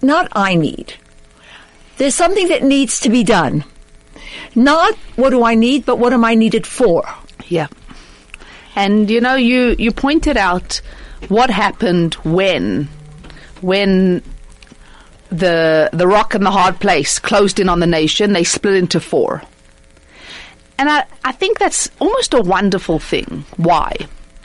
not 0.01 0.29
I 0.31 0.55
need, 0.55 0.95
there's 1.97 2.15
something 2.15 2.47
that 2.47 2.63
needs 2.63 2.99
to 3.01 3.09
be 3.09 3.23
done. 3.23 3.63
Not 4.55 4.95
what 5.15 5.29
do 5.29 5.43
I 5.43 5.55
need, 5.55 5.85
but 5.85 5.99
what 5.99 6.13
am 6.13 6.25
I 6.25 6.35
needed 6.35 6.65
for? 6.67 7.03
Yeah. 7.47 7.67
And 8.75 9.09
you 9.09 9.21
know, 9.21 9.35
you 9.35 9.75
you 9.77 9.91
pointed 9.91 10.37
out 10.37 10.81
what 11.27 11.49
happened 11.49 12.15
when 12.15 12.87
when 13.61 14.23
the 15.29 15.89
the 15.93 16.07
rock 16.07 16.33
and 16.33 16.45
the 16.45 16.51
hard 16.51 16.79
place 16.79 17.19
closed 17.19 17.59
in 17.59 17.69
on 17.69 17.79
the 17.79 17.87
nation, 17.87 18.33
they 18.33 18.43
split 18.43 18.75
into 18.75 18.99
four. 18.99 19.41
And 20.77 20.89
I, 20.89 21.05
I 21.23 21.31
think 21.31 21.59
that's 21.59 21.91
almost 21.99 22.33
a 22.33 22.41
wonderful 22.41 22.97
thing. 22.97 23.45
Why? 23.57 23.93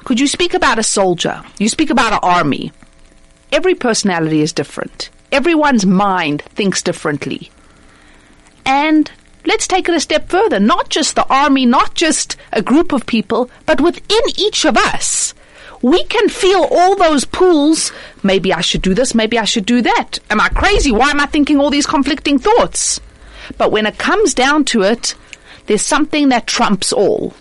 Could 0.05 0.21
you 0.21 0.27
speak 0.27 0.55
about 0.55 0.79
a 0.79 0.83
soldier? 0.83 1.43
You 1.59 1.69
speak 1.69 1.91
about 1.91 2.13
an 2.13 2.19
army. 2.23 2.73
Every 3.51 3.75
personality 3.75 4.43
is 4.43 4.53
different. 4.53 5.09
Everyone's 5.37 5.85
mind 5.85 6.41
thinks 6.55 6.81
differently. 6.81 7.51
And 8.65 9.11
let's 9.45 9.67
take 9.67 9.87
it 9.87 9.95
a 9.95 10.01
step 10.01 10.31
further. 10.31 10.59
Not 10.59 10.89
just 10.89 11.15
the 11.15 11.27
army, 11.27 11.67
not 11.67 11.95
just 11.95 12.39
a 12.55 12.63
group 12.63 12.91
of 12.91 13.05
people, 13.05 13.51
but 13.67 13.79
within 13.79 14.23
each 14.39 14.65
of 14.65 14.79
us. 14.79 15.35
We 15.83 16.03
can 16.05 16.31
feel 16.31 16.67
all 16.71 16.97
those 16.97 17.27
pulls. 17.27 17.93
Maybe 18.23 18.51
I 18.51 18.63
should 18.63 18.81
do 18.81 18.95
this, 18.95 19.15
maybe 19.15 19.39
I 19.39 19.45
should 19.45 19.67
do 19.67 19.83
that. 19.83 20.21
Am 20.31 20.41
I 20.41 20.49
crazy? 20.49 20.91
Why 20.91 21.11
am 21.11 21.21
I 21.21 21.27
thinking 21.27 21.61
all 21.61 21.69
these 21.69 21.85
conflicting 21.85 22.39
thoughts? 22.39 22.99
But 23.59 23.71
when 23.71 23.85
it 23.85 23.99
comes 23.99 24.33
down 24.33 24.65
to 24.73 24.85
it, 24.85 25.15
there's 25.67 25.83
something 25.83 26.31
that 26.31 26.47
trumps 26.47 26.95
all. 26.95 27.35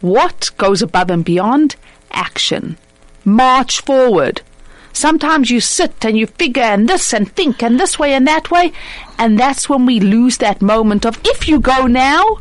What 0.00 0.50
goes 0.56 0.82
above 0.82 1.10
and 1.10 1.24
beyond? 1.24 1.76
Action. 2.10 2.76
March 3.24 3.80
forward. 3.80 4.42
Sometimes 4.96 5.50
you 5.50 5.60
sit 5.60 6.04
and 6.06 6.16
you 6.16 6.26
figure 6.26 6.62
and 6.62 6.88
this 6.88 7.12
and 7.12 7.30
think 7.30 7.62
and 7.62 7.78
this 7.78 7.98
way 7.98 8.14
and 8.14 8.26
that 8.26 8.50
way, 8.50 8.72
and 9.18 9.38
that's 9.38 9.68
when 9.68 9.84
we 9.84 10.00
lose 10.00 10.38
that 10.38 10.62
moment 10.62 11.04
of 11.04 11.20
if 11.22 11.46
you 11.48 11.60
go 11.60 11.86
now, 11.86 12.38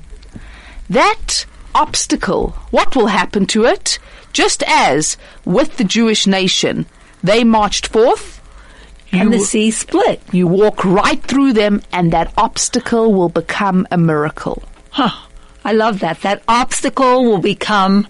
that 0.89 1.45
obstacle, 1.73 2.51
what 2.71 2.95
will 2.95 3.07
happen 3.07 3.45
to 3.47 3.65
it? 3.65 3.99
Just 4.31 4.63
as 4.67 5.17
with 5.43 5.75
the 5.75 5.83
Jewish 5.83 6.25
nation, 6.27 6.85
they 7.21 7.43
marched 7.43 7.87
forth, 7.87 8.39
And 9.11 9.33
the 9.33 9.39
sea 9.39 9.69
split. 9.71 10.21
you 10.31 10.47
walk 10.47 10.85
right 10.85 11.21
through 11.21 11.53
them, 11.53 11.81
and 11.91 12.13
that 12.13 12.31
obstacle 12.37 13.13
will 13.13 13.29
become 13.29 13.85
a 13.91 13.97
miracle. 13.97 14.63
Huh. 14.91 15.11
I 15.65 15.73
love 15.73 15.99
that. 15.99 16.21
That 16.21 16.41
obstacle 16.47 17.25
will 17.25 17.39
become 17.39 18.07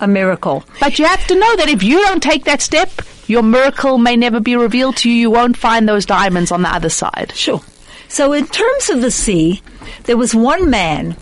a 0.00 0.08
miracle. 0.08 0.64
But 0.80 0.98
you 0.98 1.04
have 1.04 1.24
to 1.28 1.34
know 1.38 1.56
that 1.56 1.68
if 1.68 1.82
you 1.84 2.00
don't 2.02 2.22
take 2.22 2.44
that 2.44 2.62
step, 2.62 2.90
your 3.28 3.42
miracle 3.42 3.98
may 3.98 4.16
never 4.16 4.40
be 4.40 4.56
revealed 4.56 4.96
to 4.98 5.08
you. 5.10 5.14
You 5.14 5.30
won't 5.30 5.56
find 5.56 5.88
those 5.88 6.04
diamonds 6.04 6.50
on 6.50 6.62
the 6.62 6.68
other 6.74 6.88
side. 6.88 7.32
Sure. 7.34 7.60
So 8.08 8.32
in 8.32 8.46
terms 8.46 8.90
of 8.90 9.00
the 9.02 9.10
sea, 9.10 9.62
there 10.04 10.16
was 10.16 10.34
one 10.34 10.70
man 10.70 11.16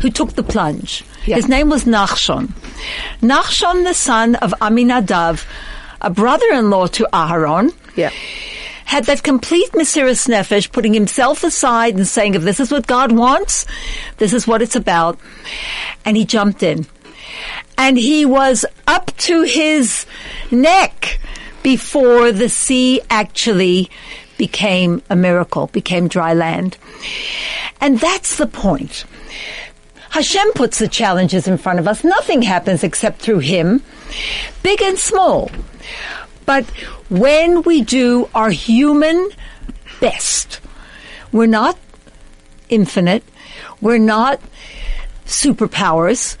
who 0.00 0.10
took 0.10 0.34
the 0.34 0.42
plunge. 0.42 1.02
Yeah. 1.26 1.36
His 1.36 1.48
name 1.48 1.70
was 1.70 1.84
Nachshon. 1.84 2.52
Nachshon, 3.20 3.84
the 3.84 3.94
son 3.94 4.36
of 4.36 4.52
Aminadav, 4.60 5.44
a 6.00 6.10
brother-in-law 6.10 6.88
to 6.88 7.08
Aharon, 7.12 7.74
Yeah. 7.96 8.10
had 8.84 9.04
that 9.04 9.22
complete 9.22 9.72
Mesiras 9.72 10.28
Nefesh, 10.28 10.70
putting 10.70 10.94
himself 10.94 11.42
aside 11.42 11.96
and 11.96 12.06
saying, 12.06 12.34
if 12.34 12.42
this 12.42 12.60
is 12.60 12.70
what 12.70 12.86
God 12.86 13.12
wants, 13.12 13.64
this 14.18 14.32
is 14.32 14.46
what 14.46 14.62
it's 14.62 14.76
about. 14.76 15.18
And 16.04 16.16
he 16.16 16.24
jumped 16.24 16.62
in. 16.62 16.86
And 17.78 17.98
he 17.98 18.24
was 18.24 18.64
up 18.86 19.10
to 19.18 19.42
his 19.42 20.06
neck 20.50 21.18
before 21.66 22.30
the 22.30 22.48
sea 22.48 23.00
actually 23.10 23.90
became 24.38 25.02
a 25.10 25.16
miracle, 25.16 25.66
became 25.72 26.06
dry 26.06 26.32
land. 26.32 26.78
And 27.80 27.98
that's 27.98 28.36
the 28.36 28.46
point. 28.46 29.04
Hashem 30.10 30.52
puts 30.52 30.78
the 30.78 30.86
challenges 30.86 31.48
in 31.48 31.58
front 31.58 31.80
of 31.80 31.88
us. 31.88 32.04
Nothing 32.04 32.42
happens 32.42 32.84
except 32.84 33.20
through 33.20 33.40
Him, 33.40 33.82
big 34.62 34.80
and 34.80 34.96
small. 34.96 35.50
But 36.44 36.66
when 37.10 37.62
we 37.62 37.82
do 37.82 38.30
our 38.32 38.50
human 38.50 39.28
best, 39.98 40.60
we're 41.32 41.46
not 41.46 41.76
infinite, 42.68 43.24
we're 43.80 43.98
not 43.98 44.40
superpowers, 45.24 46.36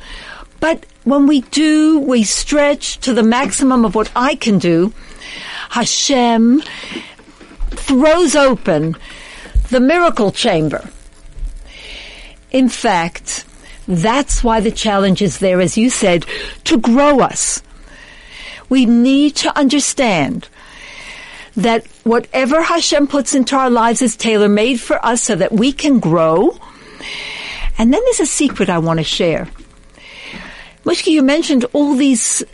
but 0.60 0.86
when 1.02 1.26
we 1.26 1.40
do, 1.40 1.98
we 1.98 2.22
stretch 2.22 2.98
to 2.98 3.12
the 3.12 3.24
maximum 3.24 3.84
of 3.84 3.96
what 3.96 4.12
I 4.14 4.36
can 4.36 4.60
do, 4.60 4.92
Hashem 5.70 6.62
throws 7.70 8.34
open 8.34 8.96
the 9.70 9.80
miracle 9.80 10.32
chamber. 10.32 10.88
In 12.50 12.68
fact, 12.68 13.44
that's 13.86 14.42
why 14.42 14.60
the 14.60 14.70
challenge 14.70 15.22
is 15.22 15.38
there, 15.38 15.60
as 15.60 15.76
you 15.76 15.90
said, 15.90 16.26
to 16.64 16.78
grow 16.78 17.20
us. 17.20 17.62
We 18.68 18.86
need 18.86 19.36
to 19.36 19.56
understand 19.56 20.48
that 21.56 21.86
whatever 22.04 22.60
Hashem 22.62 23.06
puts 23.06 23.34
into 23.34 23.56
our 23.56 23.70
lives 23.70 24.02
is 24.02 24.16
tailor 24.16 24.48
made 24.48 24.80
for 24.80 25.04
us 25.04 25.22
so 25.22 25.36
that 25.36 25.52
we 25.52 25.72
can 25.72 26.00
grow. 26.00 26.58
And 27.78 27.92
then 27.92 28.00
there's 28.04 28.20
a 28.20 28.26
secret 28.26 28.68
I 28.68 28.78
want 28.78 28.98
to 28.98 29.04
share. 29.04 29.48
Mushki, 30.84 31.08
you 31.08 31.22
mentioned 31.22 31.64
all 31.72 31.94
these 31.94 32.44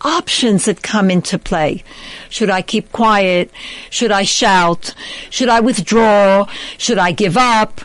options 0.00 0.66
that 0.66 0.82
come 0.82 1.10
into 1.10 1.38
play. 1.38 1.82
Should 2.28 2.50
I 2.50 2.62
keep 2.62 2.92
quiet? 2.92 3.50
Should 3.90 4.12
I 4.12 4.24
shout? 4.24 4.94
Should 5.30 5.48
I 5.48 5.60
withdraw? 5.60 6.46
Should 6.78 6.98
I 6.98 7.12
give 7.12 7.36
up? 7.36 7.80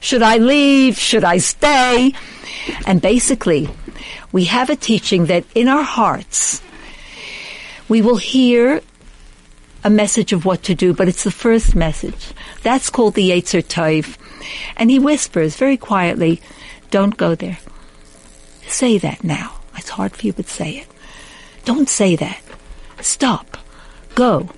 Should 0.00 0.22
I 0.22 0.38
leave? 0.38 0.98
Should 0.98 1.24
I 1.24 1.38
stay? 1.38 2.12
And 2.86 3.00
basically, 3.00 3.68
we 4.32 4.44
have 4.44 4.70
a 4.70 4.76
teaching 4.76 5.26
that 5.26 5.44
in 5.54 5.68
our 5.68 5.82
hearts, 5.82 6.62
we 7.88 8.02
will 8.02 8.16
hear 8.16 8.80
a 9.84 9.90
message 9.90 10.32
of 10.32 10.44
what 10.44 10.64
to 10.64 10.74
do, 10.74 10.92
but 10.92 11.08
it's 11.08 11.24
the 11.24 11.30
first 11.30 11.76
message. 11.76 12.32
That's 12.62 12.90
called 12.90 13.14
the 13.14 13.30
Yetzer 13.30 13.62
Tov. 13.62 14.16
And 14.76 14.90
he 14.90 14.98
whispers 14.98 15.56
very 15.56 15.76
quietly, 15.76 16.40
don't 16.90 17.16
go 17.16 17.34
there. 17.34 17.58
Say 18.66 18.98
that 18.98 19.22
now. 19.22 19.60
It's 19.76 19.90
hard 19.90 20.16
for 20.16 20.26
you, 20.26 20.32
but 20.32 20.48
say 20.48 20.78
it. 20.78 20.88
Don't 21.66 21.88
say 21.88 22.16
that. 22.16 22.40
Stop. 23.02 23.58
Go. 24.14 24.48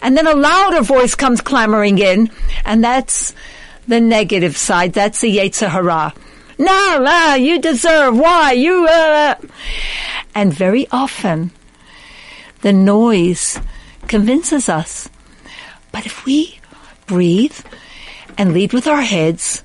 And 0.00 0.16
then 0.16 0.26
a 0.26 0.34
louder 0.34 0.80
voice 0.80 1.14
comes 1.14 1.40
clamoring 1.40 1.98
in, 1.98 2.30
and 2.64 2.82
that's 2.82 3.34
the 3.86 4.00
negative 4.00 4.56
side. 4.56 4.92
That's 4.92 5.20
the 5.20 5.36
Yetzer 5.36 5.68
Hara. 5.68 6.14
No, 6.56 6.98
no, 7.02 7.34
you 7.34 7.60
deserve. 7.60 8.16
Why? 8.16 8.52
You, 8.52 8.86
uh. 8.86 9.34
And 10.34 10.54
very 10.54 10.86
often, 10.92 11.50
the 12.62 12.72
noise 12.72 13.58
convinces 14.06 14.68
us. 14.68 15.08
But 15.90 16.06
if 16.06 16.24
we 16.24 16.60
breathe 17.06 17.58
and 18.38 18.54
lead 18.54 18.72
with 18.72 18.86
our 18.86 19.02
heads, 19.02 19.64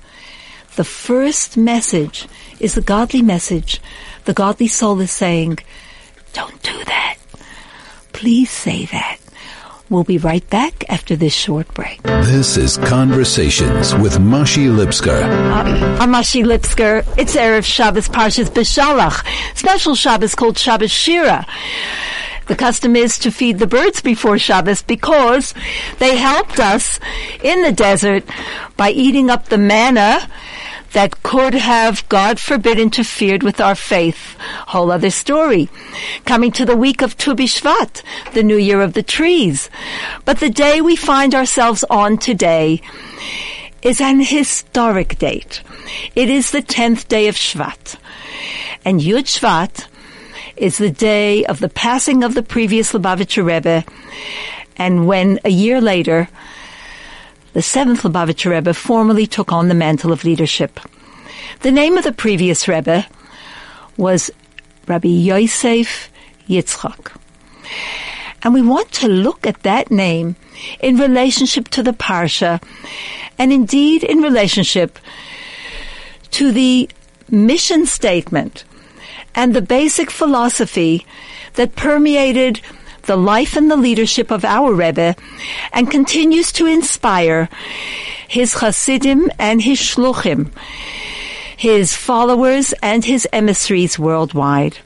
the 0.74 0.84
first 0.84 1.56
message 1.56 2.26
is 2.58 2.74
the 2.74 2.80
godly 2.82 3.22
message. 3.22 3.80
The 4.24 4.34
godly 4.34 4.66
soul 4.66 5.00
is 5.00 5.12
saying, 5.12 5.60
don't 6.36 6.62
do 6.62 6.84
that. 6.84 7.16
Please 8.12 8.50
say 8.50 8.84
that. 8.92 9.18
We'll 9.88 10.04
be 10.04 10.18
right 10.18 10.46
back 10.50 10.84
after 10.90 11.16
this 11.16 11.32
short 11.32 11.72
break. 11.72 12.02
This 12.02 12.58
is 12.58 12.76
Conversations 12.76 13.94
with 13.94 14.18
Mashi 14.18 14.68
Lipskar. 14.68 15.22
Uh, 15.22 15.96
I'm 15.98 16.12
Mashi 16.12 16.44
Lipskar. 16.44 17.06
It's 17.16 17.36
Erev 17.36 17.64
Shabbos 17.64 18.10
Parshas 18.10 18.50
Beshalach. 18.50 19.24
Special 19.56 19.94
Shabbos 19.94 20.34
called 20.34 20.58
Shabbos 20.58 20.90
Shira. 20.90 21.46
The 22.48 22.56
custom 22.56 22.96
is 22.96 23.18
to 23.20 23.30
feed 23.30 23.58
the 23.58 23.66
birds 23.66 24.02
before 24.02 24.38
Shabbos 24.38 24.82
because 24.82 25.54
they 26.00 26.18
helped 26.18 26.60
us 26.60 27.00
in 27.42 27.62
the 27.62 27.72
desert 27.72 28.24
by 28.76 28.90
eating 28.90 29.30
up 29.30 29.46
the 29.46 29.58
manna 29.58 30.28
that 30.96 31.22
could 31.22 31.52
have, 31.52 32.08
God 32.08 32.40
forbid, 32.40 32.78
interfered 32.78 33.42
with 33.42 33.60
our 33.60 33.74
faith. 33.74 34.34
Whole 34.68 34.90
other 34.90 35.10
story. 35.10 35.68
Coming 36.24 36.50
to 36.52 36.64
the 36.64 36.74
week 36.74 37.02
of 37.02 37.18
Tu 37.18 37.34
B'Shvat, 37.34 38.02
the 38.32 38.42
new 38.42 38.56
year 38.56 38.80
of 38.80 38.94
the 38.94 39.02
trees. 39.02 39.68
But 40.24 40.40
the 40.40 40.48
day 40.48 40.80
we 40.80 40.96
find 40.96 41.34
ourselves 41.34 41.84
on 41.90 42.16
today 42.16 42.80
is 43.82 44.00
an 44.00 44.20
historic 44.20 45.18
date. 45.18 45.60
It 46.14 46.30
is 46.30 46.50
the 46.50 46.62
10th 46.62 47.08
day 47.08 47.28
of 47.28 47.34
Shvat. 47.34 47.96
And 48.82 48.98
Yud 48.98 49.24
Shvat 49.24 49.88
is 50.56 50.78
the 50.78 50.88
day 50.88 51.44
of 51.44 51.60
the 51.60 51.68
passing 51.68 52.24
of 52.24 52.32
the 52.32 52.42
previous 52.42 52.94
Lubavitcher 52.94 53.44
Rebbe, 53.44 53.84
and 54.78 55.06
when 55.06 55.40
a 55.44 55.50
year 55.50 55.78
later, 55.78 56.30
the 57.56 57.62
seventh 57.62 58.02
Lubavitcher 58.02 58.50
Rebbe 58.50 58.74
formally 58.74 59.26
took 59.26 59.50
on 59.50 59.68
the 59.68 59.74
mantle 59.74 60.12
of 60.12 60.24
leadership. 60.24 60.78
The 61.62 61.72
name 61.72 61.96
of 61.96 62.04
the 62.04 62.12
previous 62.12 62.68
Rebbe 62.68 63.06
was 63.96 64.30
Rabbi 64.86 65.08
Yosef 65.08 66.10
Yitzchak. 66.50 67.16
And 68.42 68.52
we 68.52 68.60
want 68.60 68.92
to 68.92 69.08
look 69.08 69.46
at 69.46 69.62
that 69.62 69.90
name 69.90 70.36
in 70.80 70.98
relationship 70.98 71.68
to 71.68 71.82
the 71.82 71.94
Parsha 71.94 72.62
and 73.38 73.50
indeed 73.54 74.04
in 74.04 74.20
relationship 74.20 74.98
to 76.32 76.52
the 76.52 76.90
mission 77.30 77.86
statement 77.86 78.64
and 79.34 79.54
the 79.54 79.62
basic 79.62 80.10
philosophy 80.10 81.06
that 81.54 81.74
permeated 81.74 82.60
the 83.06 83.16
life 83.16 83.56
and 83.56 83.70
the 83.70 83.76
leadership 83.76 84.30
of 84.30 84.44
our 84.44 84.74
Rebbe 84.74 85.16
and 85.72 85.90
continues 85.90 86.52
to 86.52 86.66
inspire 86.66 87.48
his 88.28 88.54
Hasidim 88.54 89.30
and 89.38 89.62
his 89.62 89.78
Shluchim, 89.78 90.50
his 91.56 91.94
followers 91.94 92.74
and 92.82 93.04
his 93.04 93.26
emissaries 93.32 93.98
worldwide. 93.98 94.78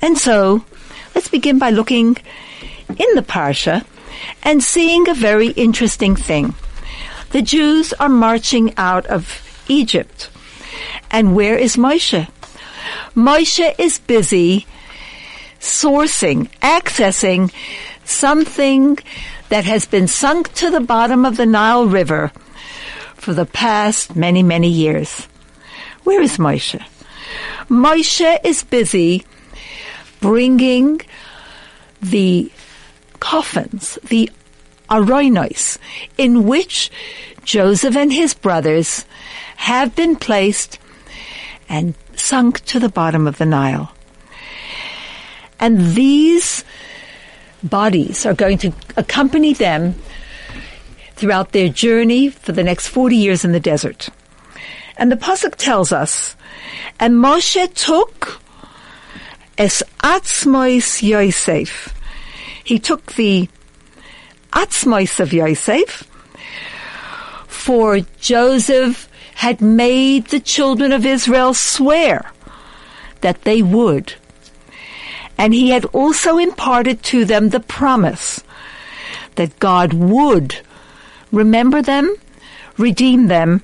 And 0.00 0.16
so, 0.16 0.64
let's 1.14 1.28
begin 1.28 1.58
by 1.58 1.70
looking 1.70 2.16
in 2.88 3.14
the 3.14 3.22
Parsha 3.26 3.84
and 4.42 4.62
seeing 4.62 5.08
a 5.08 5.14
very 5.14 5.48
interesting 5.48 6.16
thing. 6.16 6.54
The 7.30 7.42
Jews 7.42 7.92
are 7.94 8.08
marching 8.08 8.72
out 8.76 9.06
of 9.06 9.42
Egypt. 9.68 10.30
And 11.10 11.34
where 11.34 11.56
is 11.56 11.76
Moshe? 11.76 12.28
Moshe 13.14 13.74
is 13.78 13.98
busy 13.98 14.66
sourcing, 15.66 16.48
accessing 16.60 17.52
something 18.04 18.98
that 19.48 19.64
has 19.64 19.86
been 19.86 20.08
sunk 20.08 20.52
to 20.54 20.70
the 20.70 20.80
bottom 20.80 21.24
of 21.24 21.36
the 21.36 21.46
Nile 21.46 21.86
River 21.86 22.32
for 23.14 23.34
the 23.34 23.46
past 23.46 24.16
many, 24.16 24.42
many 24.42 24.68
years. 24.68 25.26
Where 26.04 26.22
is 26.22 26.38
Moshe? 26.38 26.80
Moshe 27.68 28.38
is 28.44 28.62
busy 28.62 29.24
bringing 30.20 31.00
the 32.00 32.50
coffins, 33.18 33.98
the 34.04 34.30
aroinos, 34.88 35.78
in 36.16 36.46
which 36.46 36.90
Joseph 37.44 37.96
and 37.96 38.12
his 38.12 38.34
brothers 38.34 39.04
have 39.56 39.96
been 39.96 40.16
placed 40.16 40.78
and 41.68 41.94
sunk 42.14 42.60
to 42.66 42.78
the 42.78 42.88
bottom 42.88 43.26
of 43.26 43.38
the 43.38 43.46
Nile. 43.46 43.95
And 45.58 45.94
these 45.94 46.64
bodies 47.62 48.26
are 48.26 48.34
going 48.34 48.58
to 48.58 48.72
accompany 48.96 49.54
them 49.54 49.94
throughout 51.14 51.52
their 51.52 51.68
journey 51.68 52.28
for 52.28 52.52
the 52.52 52.62
next 52.62 52.88
40 52.88 53.16
years 53.16 53.44
in 53.44 53.52
the 53.52 53.60
desert. 53.60 54.08
And 54.96 55.10
the 55.10 55.16
Pasuk 55.16 55.56
tells 55.56 55.92
us, 55.92 56.36
and 57.00 57.14
Moshe 57.14 57.74
took 57.74 58.40
es 59.58 59.82
atzmois 60.02 61.02
Yosef. 61.02 61.94
He 62.64 62.78
took 62.78 63.14
the 63.14 63.48
atzmois 64.52 65.20
of 65.20 65.32
Yosef, 65.32 66.04
for 67.46 68.00
Joseph 68.20 69.08
had 69.34 69.60
made 69.60 70.26
the 70.26 70.40
children 70.40 70.92
of 70.92 71.04
Israel 71.04 71.52
swear 71.52 72.30
that 73.20 73.42
they 73.42 73.62
would. 73.62 74.14
And 75.38 75.52
he 75.52 75.70
had 75.70 75.84
also 75.86 76.38
imparted 76.38 77.02
to 77.04 77.24
them 77.24 77.48
the 77.48 77.60
promise 77.60 78.42
that 79.34 79.58
God 79.58 79.92
would 79.92 80.56
remember 81.30 81.82
them, 81.82 82.14
redeem 82.78 83.26
them, 83.26 83.62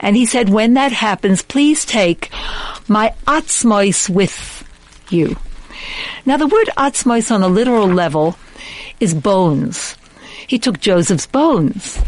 and 0.00 0.16
he 0.16 0.26
said, 0.26 0.48
when 0.48 0.74
that 0.74 0.92
happens, 0.92 1.42
please 1.42 1.84
take 1.84 2.30
my 2.88 3.14
atzmois 3.26 4.08
with 4.08 4.64
you. 5.10 5.36
Now 6.26 6.36
the 6.36 6.46
word 6.46 6.68
atzmois 6.76 7.30
on 7.34 7.42
a 7.42 7.48
literal 7.48 7.86
level 7.86 8.36
is 9.00 9.14
bones. 9.14 9.96
He 10.46 10.58
took 10.58 10.80
Joseph's 10.80 11.26
bones. 11.26 11.98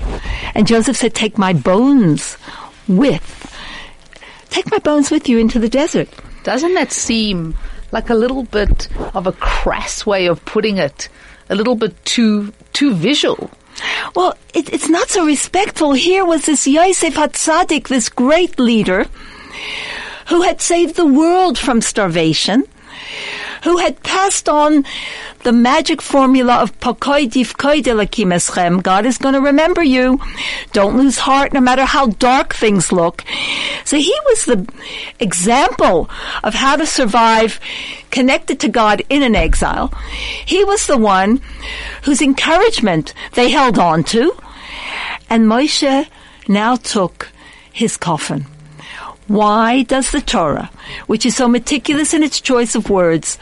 And 0.55 0.66
Joseph 0.66 0.96
said, 0.96 1.14
take 1.14 1.38
my 1.38 1.53
bones 1.53 2.37
with, 2.87 3.57
take 4.51 4.70
my 4.70 4.79
bones 4.79 5.11
with 5.11 5.29
you 5.29 5.38
into 5.38 5.59
the 5.59 5.68
desert. 5.68 6.09
Doesn't 6.44 6.75
that 6.75 6.92
seem 6.92 7.57
like 7.96 8.11
a 8.11 8.14
little 8.14 8.42
bit 8.42 8.88
of 9.14 9.26
a 9.26 9.32
crass 9.32 10.04
way 10.04 10.26
of 10.26 10.44
putting 10.44 10.76
it? 10.76 11.09
A 11.48 11.54
little 11.54 11.76
bit 11.76 11.94
too, 12.04 12.52
too 12.74 12.92
visual. 12.92 13.50
Well, 14.14 14.37
it, 14.52 14.70
it's 14.70 14.90
not 14.90 15.09
so 15.09 15.24
respectful. 15.24 15.94
Here 15.94 16.22
was 16.22 16.44
this 16.44 16.66
Yosef 16.66 17.14
Hatzadik, 17.14 17.88
this 17.88 18.11
great 18.11 18.59
leader, 18.59 19.06
who 20.26 20.42
had 20.42 20.61
saved 20.61 20.96
the 20.96 21.06
world 21.06 21.59
from 21.59 21.80
starvation, 21.80 22.64
who 23.66 23.79
had 23.79 24.00
passed 24.05 24.48
on 24.48 24.85
the 25.42 25.50
magic 25.50 26.00
formula 26.00 26.55
of 26.62 26.79
Pokoi 26.79 27.29
Difkoi 27.29 27.83
Delakimeschem. 27.83 28.81
God 28.81 29.05
is 29.05 29.18
going 29.18 29.35
to 29.35 29.40
remember 29.40 29.83
you. 29.83 30.20
Don't 30.72 30.96
lose 30.96 31.18
heart 31.18 31.52
no 31.52 31.61
matter 31.61 31.85
how 31.85 32.07
dark 32.07 32.55
things 32.55 32.92
look. 32.92 33.24
So 33.85 33.96
he 33.96 34.14
was 34.26 34.44
the 34.44 34.72
example 35.18 36.09
of 36.44 36.55
how 36.55 36.76
to 36.76 36.87
survive 36.87 37.59
connected 38.12 38.61
to 38.61 38.68
God 38.68 39.02
in 39.09 39.24
an 39.24 39.35
exile. 39.35 39.92
He 40.44 40.62
was 40.62 40.87
the 40.87 40.96
one 40.96 41.40
whose 42.05 42.22
encouragement 42.22 43.14
they 43.33 43.50
held 43.50 43.81
on 43.81 44.05
to. 44.14 44.33
And 45.29 45.46
Moshe 45.46 46.07
now 46.46 46.76
took 46.76 47.33
his 47.72 47.96
coffin. 47.96 48.46
Why 49.28 49.82
does 49.82 50.12
the 50.12 50.20
Torah, 50.20 50.70
which 51.08 51.26
is 51.26 51.34
so 51.34 51.48
meticulous 51.48 52.14
in 52.14 52.22
its 52.22 52.40
choice 52.40 52.76
of 52.76 52.88
words, 52.88 53.38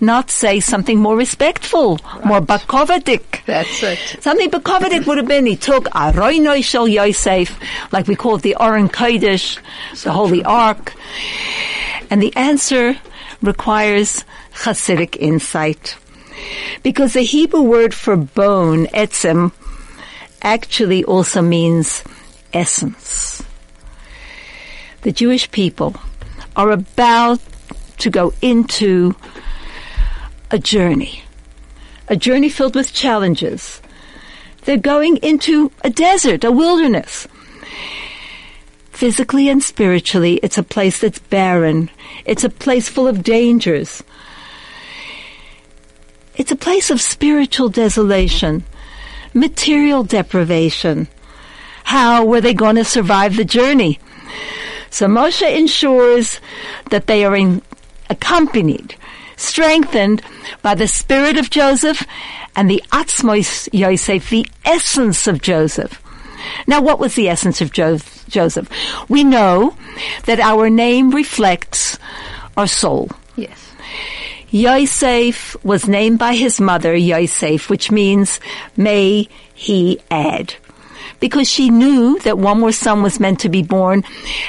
not 0.00 0.30
say 0.30 0.60
something 0.60 0.98
more 0.98 1.16
respectful, 1.16 1.98
right. 1.98 2.24
more 2.24 2.40
bakovadik? 2.40 3.44
That's 3.44 3.82
it. 3.82 3.98
Something 4.22 4.50
bakovadik 4.50 5.06
would 5.06 5.18
have 5.18 5.28
been, 5.28 5.44
he 5.44 5.56
took 5.56 5.84
Aroinoi 5.90 6.64
Shel 6.64 6.88
Yosef, 6.88 7.58
like 7.92 8.06
we 8.06 8.16
call 8.16 8.36
it 8.36 8.42
the 8.42 8.56
Aron 8.58 8.88
Kodesh, 8.88 9.58
the 10.02 10.12
Holy 10.12 10.42
Ark. 10.42 10.94
And 12.08 12.22
the 12.22 12.34
answer 12.34 12.96
requires 13.42 14.24
Hasidic 14.54 15.16
insight. 15.16 15.98
Because 16.82 17.12
the 17.12 17.22
Hebrew 17.22 17.62
word 17.62 17.92
for 17.92 18.16
bone, 18.16 18.86
etzem, 18.86 19.52
actually 20.40 21.04
also 21.04 21.42
means 21.42 22.02
essence 22.54 23.45
the 25.06 25.12
Jewish 25.12 25.48
people 25.52 25.94
are 26.56 26.72
about 26.72 27.38
to 27.98 28.10
go 28.10 28.32
into 28.42 29.14
a 30.50 30.58
journey, 30.58 31.22
a 32.08 32.16
journey 32.16 32.48
filled 32.48 32.74
with 32.74 32.92
challenges. 32.92 33.80
They're 34.62 34.78
going 34.78 35.18
into 35.18 35.70
a 35.84 35.90
desert, 35.90 36.42
a 36.42 36.50
wilderness. 36.50 37.28
Physically 38.90 39.48
and 39.48 39.62
spiritually, 39.62 40.40
it's 40.42 40.58
a 40.58 40.64
place 40.64 40.98
that's 40.98 41.20
barren. 41.20 41.88
It's 42.24 42.42
a 42.42 42.50
place 42.50 42.88
full 42.88 43.06
of 43.06 43.22
dangers. 43.22 44.02
It's 46.34 46.50
a 46.50 46.56
place 46.56 46.90
of 46.90 47.00
spiritual 47.00 47.68
desolation, 47.68 48.64
material 49.34 50.02
deprivation. 50.02 51.06
How 51.84 52.24
were 52.24 52.40
they 52.40 52.54
going 52.54 52.74
to 52.74 52.84
survive 52.84 53.36
the 53.36 53.44
journey? 53.44 54.00
So 54.90 55.06
Moshe 55.06 55.42
ensures 55.56 56.40
that 56.90 57.06
they 57.06 57.24
are 57.24 57.36
in, 57.36 57.62
accompanied, 58.10 58.94
strengthened 59.36 60.22
by 60.62 60.74
the 60.74 60.88
spirit 60.88 61.38
of 61.38 61.50
Joseph 61.50 62.06
and 62.54 62.70
the 62.70 62.82
Atzmos 62.92 63.68
Yosef, 63.72 64.30
the 64.30 64.46
essence 64.64 65.26
of 65.26 65.42
Joseph. 65.42 66.02
Now, 66.66 66.80
what 66.80 66.98
was 66.98 67.14
the 67.14 67.28
essence 67.28 67.60
of 67.60 67.72
jo- 67.72 67.98
Joseph? 68.28 68.68
We 69.08 69.24
know 69.24 69.76
that 70.24 70.40
our 70.40 70.70
name 70.70 71.10
reflects 71.10 71.98
our 72.56 72.66
soul. 72.66 73.10
Yes. 73.36 73.72
Yosef 74.50 75.62
was 75.64 75.88
named 75.88 76.18
by 76.18 76.34
his 76.34 76.60
mother 76.60 76.94
Yosef, 76.94 77.68
which 77.68 77.90
means 77.90 78.40
may 78.76 79.28
he 79.54 80.00
add 80.10 80.54
because 81.20 81.48
she 81.48 81.70
knew 81.70 82.18
that 82.20 82.38
one 82.38 82.60
more 82.60 82.72
son 82.72 83.02
was 83.02 83.20
meant 83.20 83.40
to 83.40 83.48
be 83.48 83.62
born 83.62 84.04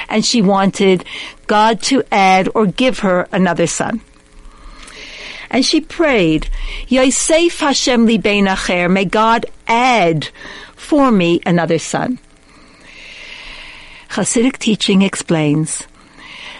and 0.08 0.24
she 0.24 0.42
wanted 0.42 1.04
God 1.46 1.82
to 1.82 2.02
add 2.12 2.48
or 2.54 2.66
give 2.66 3.00
her 3.00 3.28
another 3.32 3.66
son. 3.66 4.00
And 5.50 5.64
she 5.64 5.80
prayed, 5.80 6.48
Yosef 6.88 7.60
Hashem 7.60 8.04
li 8.04 8.18
bein 8.18 8.46
acher, 8.46 8.90
may 8.90 9.06
God 9.06 9.46
add 9.66 10.28
for 10.76 11.10
me 11.10 11.40
another 11.46 11.78
son. 11.78 12.18
Hasidic 14.10 14.58
teaching 14.58 15.02
explains 15.02 15.86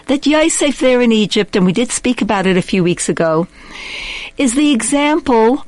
that 0.06 0.26
Yosef 0.26 0.78
there 0.78 1.02
in 1.02 1.12
Egypt, 1.12 1.54
and 1.54 1.66
we 1.66 1.72
did 1.72 1.90
speak 1.90 2.22
about 2.22 2.46
it 2.46 2.56
a 2.56 2.62
few 2.62 2.82
weeks 2.82 3.08
ago, 3.08 3.46
is 4.38 4.54
the 4.54 4.72
example 4.72 5.66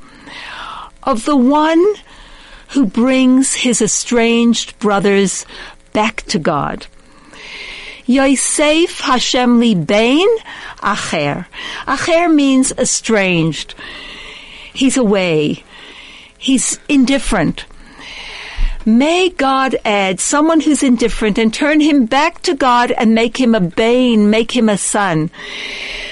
of 1.03 1.25
the 1.25 1.35
one 1.35 1.83
who 2.71 2.85
brings 2.85 3.53
his 3.53 3.81
estranged 3.81 4.77
brothers 4.79 5.45
back 5.93 6.23
to 6.23 6.39
God. 6.39 6.87
Yosef 8.05 8.99
Hashem 9.01 9.59
li 9.59 9.75
bein 9.75 10.27
acher. 10.81 11.45
Acher 11.85 12.33
means 12.33 12.71
estranged. 12.73 13.75
He's 14.73 14.97
away. 14.97 15.63
He's 16.37 16.79
indifferent. 16.87 17.65
May 18.85 19.29
God 19.29 19.75
add 19.85 20.19
someone 20.19 20.59
who's 20.61 20.81
indifferent 20.81 21.37
and 21.37 21.53
turn 21.53 21.81
him 21.81 22.05
back 22.05 22.41
to 22.43 22.55
God 22.55 22.91
and 22.91 23.13
make 23.13 23.39
him 23.39 23.53
a 23.53 23.59
bane, 23.59 24.29
make 24.29 24.55
him 24.55 24.69
a 24.69 24.77
son. 24.77 25.29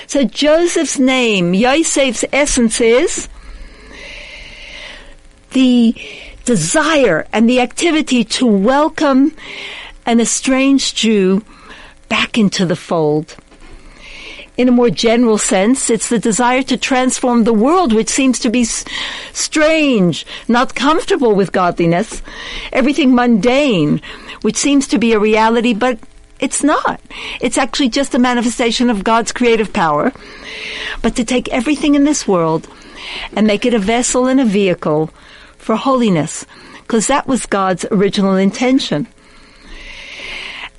So 0.05 0.23
Joseph's 0.23 0.99
name, 0.99 1.55
Yosef's 1.55 2.25
essence 2.31 2.79
is 2.79 3.27
the 5.51 5.95
desire 6.49 7.27
and 7.31 7.47
the 7.47 7.61
activity 7.61 8.23
to 8.23 8.43
welcome 8.43 9.31
an 10.07 10.19
estranged 10.19 10.97
Jew 10.97 11.45
back 12.07 12.39
into 12.39 12.65
the 12.65 12.75
fold. 12.75 13.35
In 14.57 14.67
a 14.67 14.71
more 14.71 14.89
general 14.89 15.37
sense, 15.37 15.91
it's 15.91 16.09
the 16.09 16.17
desire 16.17 16.63
to 16.63 16.75
transform 16.75 17.43
the 17.43 17.53
world, 17.53 17.93
which 17.93 18.09
seems 18.09 18.39
to 18.39 18.49
be 18.49 18.63
strange, 18.63 20.25
not 20.47 20.73
comfortable 20.73 21.35
with 21.35 21.51
godliness, 21.51 22.23
everything 22.73 23.13
mundane, 23.13 24.01
which 24.41 24.57
seems 24.57 24.87
to 24.87 24.97
be 24.97 25.13
a 25.13 25.19
reality, 25.19 25.75
but 25.75 25.99
it's 26.39 26.63
not. 26.63 26.99
It's 27.41 27.59
actually 27.59 27.89
just 27.89 28.15
a 28.15 28.19
manifestation 28.19 28.89
of 28.89 29.03
God's 29.03 29.31
creative 29.31 29.71
power. 29.71 30.11
But 31.03 31.15
to 31.17 31.23
take 31.23 31.47
everything 31.49 31.93
in 31.93 32.05
this 32.05 32.27
world 32.27 32.67
and 33.35 33.45
make 33.45 33.67
it 33.67 33.75
a 33.75 33.79
vessel 33.79 34.25
and 34.25 34.41
a 34.41 34.45
vehicle 34.45 35.11
for 35.59 35.75
holiness, 35.75 36.45
because 36.81 37.07
that 37.07 37.27
was 37.27 37.45
God's 37.45 37.85
original 37.91 38.35
intention. 38.35 39.07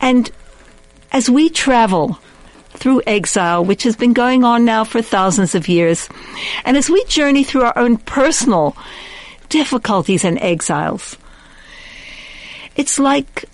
And 0.01 0.31
as 1.13 1.31
we 1.31 1.49
travel 1.49 2.19
through 2.71 3.03
exile, 3.07 3.65
which 3.65 3.83
has 3.85 3.95
been 3.95 4.13
going 4.13 4.43
on 4.43 4.65
now 4.65 4.83
for 4.83 5.03
thousands 5.03 5.55
of 5.55 5.69
years, 5.69 6.09
and 6.65 6.77
as 6.77 6.91
we 6.91 7.05
journey 7.05 7.45
through 7.45 7.63
our 7.63 7.79
own 7.79 7.99
personal 7.99 8.77
difficulties 9.49 10.25
and 10.25 10.39
exiles, 10.39 11.17
it's 12.75 12.99
like 12.99 13.45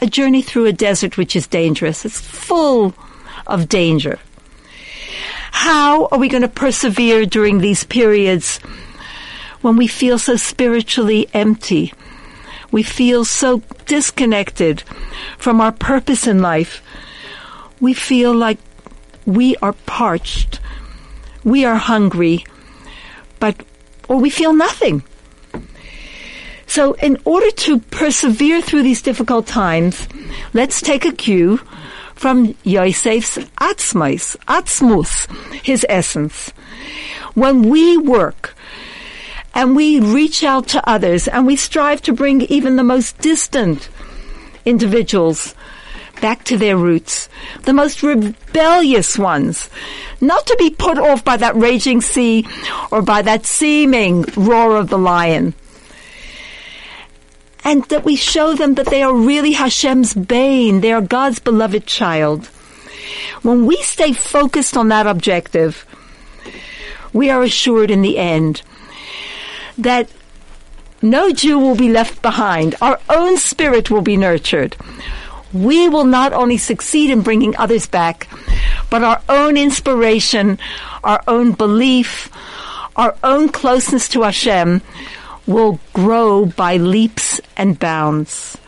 a 0.00 0.06
journey 0.06 0.42
through 0.42 0.66
a 0.66 0.72
desert 0.72 1.16
which 1.16 1.36
is 1.36 1.46
dangerous. 1.46 2.04
It's 2.04 2.20
full 2.20 2.94
of 3.46 3.68
danger. 3.68 4.18
How 5.52 6.06
are 6.06 6.18
we 6.18 6.28
going 6.28 6.42
to 6.42 6.48
persevere 6.48 7.26
during 7.26 7.58
these 7.58 7.84
periods 7.84 8.58
when 9.64 9.78
we 9.78 9.86
feel 9.86 10.18
so 10.18 10.36
spiritually 10.36 11.26
empty? 11.32 11.94
We 12.70 12.82
feel 12.82 13.24
so 13.24 13.62
disconnected 13.86 14.82
from 15.38 15.58
our 15.58 15.72
purpose 15.72 16.26
in 16.26 16.42
life. 16.42 16.82
We 17.80 17.94
feel 17.94 18.34
like 18.34 18.58
we 19.24 19.56
are 19.62 19.72
parched. 19.86 20.60
We 21.44 21.64
are 21.64 21.76
hungry, 21.76 22.44
but, 23.40 23.56
or 24.06 24.18
we 24.18 24.28
feel 24.28 24.52
nothing. 24.52 25.02
So 26.66 26.92
in 26.94 27.18
order 27.24 27.50
to 27.50 27.78
persevere 27.78 28.60
through 28.60 28.82
these 28.82 29.00
difficult 29.00 29.46
times, 29.46 30.08
let's 30.52 30.82
take 30.82 31.06
a 31.06 31.12
cue 31.12 31.56
from 32.14 32.54
Yosef's 32.64 33.38
atzmos, 33.60 34.36
atzmus, 34.46 35.30
his 35.62 35.86
essence. 35.88 36.50
When 37.34 37.70
we 37.70 37.96
work 37.96 38.53
and 39.54 39.76
we 39.76 40.00
reach 40.00 40.42
out 40.42 40.68
to 40.68 40.88
others 40.88 41.28
and 41.28 41.46
we 41.46 41.56
strive 41.56 42.02
to 42.02 42.12
bring 42.12 42.42
even 42.42 42.76
the 42.76 42.84
most 42.84 43.18
distant 43.18 43.88
individuals 44.64 45.54
back 46.20 46.44
to 46.44 46.56
their 46.56 46.76
roots, 46.76 47.28
the 47.62 47.72
most 47.72 48.02
rebellious 48.02 49.18
ones, 49.18 49.68
not 50.20 50.46
to 50.46 50.56
be 50.58 50.70
put 50.70 50.98
off 50.98 51.24
by 51.24 51.36
that 51.36 51.56
raging 51.56 52.00
sea 52.00 52.46
or 52.90 53.02
by 53.02 53.22
that 53.22 53.46
seeming 53.46 54.24
roar 54.36 54.76
of 54.76 54.88
the 54.88 54.98
lion. 54.98 55.54
And 57.64 57.84
that 57.84 58.04
we 58.04 58.16
show 58.16 58.54
them 58.54 58.74
that 58.74 58.86
they 58.86 59.02
are 59.02 59.14
really 59.14 59.52
Hashem's 59.52 60.14
bane, 60.14 60.80
they 60.80 60.92
are 60.92 61.00
God's 61.00 61.38
beloved 61.38 61.86
child. 61.86 62.46
When 63.42 63.66
we 63.66 63.76
stay 63.82 64.12
focused 64.12 64.76
on 64.76 64.88
that 64.88 65.06
objective, 65.06 65.86
we 67.12 67.30
are 67.30 67.42
assured 67.42 67.90
in 67.90 68.02
the 68.02 68.18
end 68.18 68.62
that 69.78 70.08
no 71.02 71.30
Jew 71.30 71.58
will 71.58 71.76
be 71.76 71.90
left 71.90 72.22
behind. 72.22 72.74
Our 72.80 72.98
own 73.08 73.36
spirit 73.36 73.90
will 73.90 74.02
be 74.02 74.16
nurtured. 74.16 74.76
We 75.52 75.88
will 75.88 76.04
not 76.04 76.32
only 76.32 76.56
succeed 76.56 77.10
in 77.10 77.22
bringing 77.22 77.56
others 77.56 77.86
back, 77.86 78.28
but 78.90 79.04
our 79.04 79.20
own 79.28 79.56
inspiration, 79.56 80.58
our 81.04 81.22
own 81.28 81.52
belief, 81.52 82.30
our 82.96 83.16
own 83.22 83.48
closeness 83.48 84.08
to 84.10 84.22
Hashem 84.22 84.82
will 85.46 85.78
grow 85.92 86.46
by 86.46 86.76
leaps 86.76 87.40
and 87.56 87.78
bounds. 87.78 88.58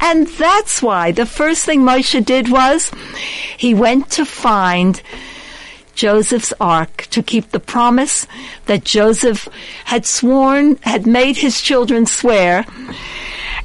And 0.00 0.26
that's 0.26 0.82
why 0.82 1.12
the 1.12 1.26
first 1.26 1.64
thing 1.64 1.82
Moshe 1.82 2.24
did 2.24 2.50
was 2.50 2.90
he 3.56 3.72
went 3.72 4.10
to 4.12 4.24
find 4.24 5.00
Joseph's 5.94 6.52
ark 6.60 7.06
to 7.10 7.22
keep 7.22 7.50
the 7.50 7.60
promise 7.60 8.26
that 8.66 8.84
Joseph 8.84 9.48
had 9.84 10.06
sworn, 10.06 10.76
had 10.82 11.06
made 11.06 11.36
his 11.36 11.60
children 11.60 12.06
swear. 12.06 12.64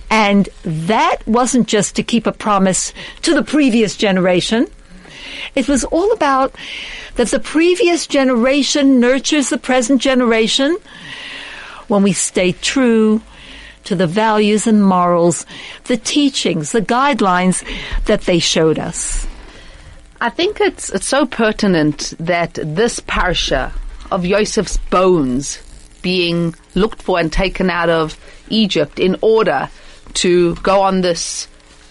And 0.09 0.47
that 0.63 1.17
wasn't 1.27 1.67
just 1.67 1.95
to 1.95 2.03
keep 2.03 2.27
a 2.27 2.31
promise 2.31 2.93
to 3.23 3.33
the 3.33 3.43
previous 3.43 3.97
generation. 3.97 4.67
It 5.55 5.67
was 5.67 5.83
all 5.85 6.11
about 6.13 6.55
that 7.15 7.27
the 7.29 7.39
previous 7.39 8.07
generation 8.07 8.99
nurtures 8.99 9.49
the 9.49 9.57
present 9.57 10.01
generation 10.01 10.77
when 11.87 12.03
we 12.03 12.13
stay 12.13 12.51
true 12.51 13.21
to 13.85 13.95
the 13.95 14.07
values 14.07 14.67
and 14.67 14.83
morals, 14.83 15.45
the 15.85 15.97
teachings, 15.97 16.71
the 16.71 16.81
guidelines 16.81 17.63
that 18.05 18.21
they 18.21 18.39
showed 18.39 18.77
us. 18.77 19.26
I 20.19 20.29
think 20.29 20.59
it's 20.59 20.89
it's 20.89 21.07
so 21.07 21.27
pertinent 21.27 22.13
that 22.19 22.55
this 22.55 22.99
parsha 22.99 23.71
of 24.11 24.23
Joseph's 24.23 24.77
bones 24.89 25.61
being 26.01 26.55
looked 26.73 27.03
for 27.03 27.19
and 27.19 27.31
taken 27.31 27.69
out 27.69 27.89
of 27.89 28.17
Egypt 28.49 28.99
in 28.99 29.17
order 29.21 29.69
to 30.15 30.55
go 30.55 30.81
on 30.81 31.01
this 31.01 31.47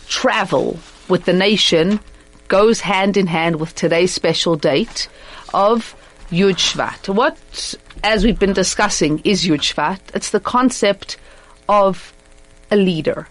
travel 0.08 0.78
with 1.08 1.24
the 1.24 1.32
nation 1.32 2.00
goes 2.48 2.80
hand 2.80 3.16
in 3.16 3.26
hand 3.26 3.56
with 3.56 3.74
today's 3.74 4.12
special 4.12 4.56
date 4.56 5.08
of 5.54 5.94
Yud 6.30 6.56
Shvat. 6.56 7.08
What, 7.14 7.74
as 8.02 8.24
we've 8.24 8.38
been 8.38 8.52
discussing, 8.52 9.20
is 9.24 9.44
Yud 9.44 9.60
Shvat? 9.60 10.00
It's 10.14 10.30
the 10.30 10.40
concept 10.40 11.16
of 11.68 12.12
a 12.70 12.76
leader. 12.76 13.28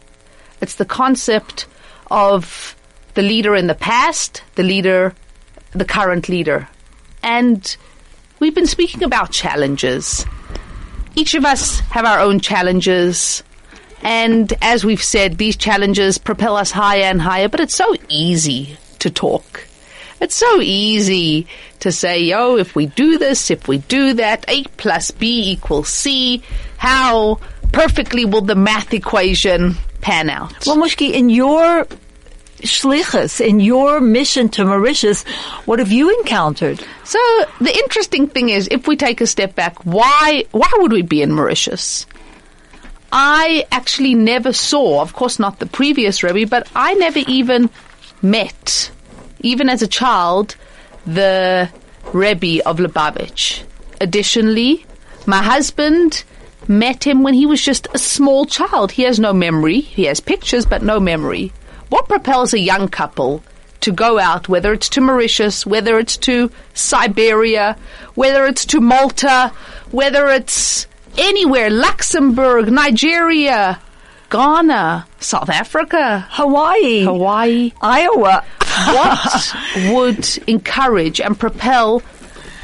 It's 0.62 0.76
the 0.76 0.86
concept 0.86 1.66
of 2.10 2.75
the 3.16 3.22
leader 3.22 3.55
in 3.55 3.68
the 3.68 3.76
past, 3.76 4.43
the 4.55 4.63
leader, 4.63 5.13
the 5.72 5.86
current 5.86 6.30
leader. 6.30 6.68
And 7.24 7.76
we've 8.39 8.55
been 8.55 8.68
speaking 8.68 9.03
about 9.03 9.32
challenges. 9.32 10.26
Each 11.16 11.34
of 11.34 11.45
us 11.45 11.80
have 11.80 12.05
our 12.05 12.20
own 12.20 12.39
challenges. 12.39 13.41
And 14.03 14.53
as 14.61 14.86
we've 14.86 15.03
said, 15.03 15.38
these 15.38 15.55
challenges 15.55 16.18
propel 16.18 16.55
us 16.55 16.72
higher 16.72 17.03
and 17.03 17.22
higher, 17.22 17.49
but 17.49 17.59
it's 17.61 17.76
so 17.76 17.95
easy 18.09 18.78
to 18.99 19.09
talk. 19.09 19.66
It's 20.22 20.36
so 20.36 20.61
easy 20.61 21.47
to 21.80 21.91
say, 21.91 22.32
oh, 22.34 22.57
if 22.57 22.76
we 22.76 22.86
do 22.86 23.18
this, 23.18 23.51
if 23.51 23.68
we 23.68 23.80
do 23.80 24.13
that, 24.13 24.45
A 24.47 24.63
plus 24.78 25.11
B 25.11 25.51
equals 25.51 25.89
C, 25.89 26.41
how 26.78 27.39
perfectly 27.72 28.26
will 28.26 28.41
the 28.41 28.55
math 28.55 28.93
equation 28.93 29.76
pan 30.01 30.30
out? 30.30 30.66
Well, 30.66 30.78
Mushkie, 30.78 31.11
in 31.11 31.30
your 31.30 31.88
shlichus, 32.62 33.41
in 33.41 33.60
your 33.60 33.99
mission 33.99 34.49
to 34.49 34.66
Mauritius, 34.66 35.24
what 35.66 35.80
have 35.80 35.91
you 35.91 36.18
encountered? 36.20 36.84
So 37.03 37.20
the 37.60 37.76
interesting 37.76 38.28
thing 38.28 38.49
is, 38.49 38.68
if 38.72 38.88
we 38.88 38.95
take 38.95 39.22
a 39.22 39.28
step 39.28 39.56
back, 39.56 39.86
why 39.86 40.45
why 40.51 40.70
would 40.78 40.91
we 40.91 41.01
be 41.01 41.22
in 41.22 41.32
Mauritius? 41.32 42.06
I 43.12 43.66
actually 43.72 44.16
never 44.16 44.51
saw, 44.51 45.01
of 45.01 45.14
course, 45.14 45.39
not 45.39 45.60
the 45.60 45.66
previous 45.66 46.24
Rebbe, 46.24 46.49
but 46.49 46.68
I 46.76 46.95
never 46.95 47.20
even 47.20 47.70
met, 48.22 48.91
even 49.39 49.70
as 49.70 49.82
a 49.82 49.88
child, 49.88 50.56
the 51.06 51.70
Rebbe 52.12 52.68
of 52.68 52.78
Lubavitch. 52.78 53.64
Additionally, 54.01 54.86
my 55.26 55.41
husband 55.41 56.24
met 56.68 57.06
him 57.06 57.24
when 57.24 57.34
he 57.34 57.45
was 57.45 57.62
just 57.62 57.88
a 57.93 57.97
small 57.97 58.45
child. 58.45 58.91
He 58.91 59.03
has 59.03 59.20
no 59.20 59.34
memory. 59.34 59.82
He 59.82 60.06
has 60.06 60.20
pictures, 60.20 60.66
but 60.66 60.84
no 60.84 60.99
memory. 60.99 61.53
What 61.96 62.10
propels 62.10 62.54
a 62.54 62.60
young 62.60 62.89
couple 62.89 63.41
to 63.80 63.93
go 63.93 64.20
out, 64.20 64.50
whether 64.50 64.74
it's 64.74 64.89
to 64.89 65.00
Mauritius, 65.00 65.66
whether 65.66 65.98
it's 65.98 66.18
to 66.18 66.52
Siberia, 66.74 67.78
whether 68.16 68.46
it's 68.48 68.66
to 68.66 68.82
Malta, 68.82 69.54
whether 69.91 70.28
it's 70.28 70.88
anywhere, 71.18 71.70
Luxembourg, 71.70 72.70
Nigeria, 72.70 73.80
Ghana, 74.30 75.08
South 75.22 75.50
Africa, 75.50 76.28
Hawaii, 76.32 77.06
Hawaii. 77.06 77.72
Iowa. 77.82 78.43
What 78.88 79.56
would 79.93 80.28
encourage 80.50 81.22
and 81.22 81.39
propel 81.39 82.04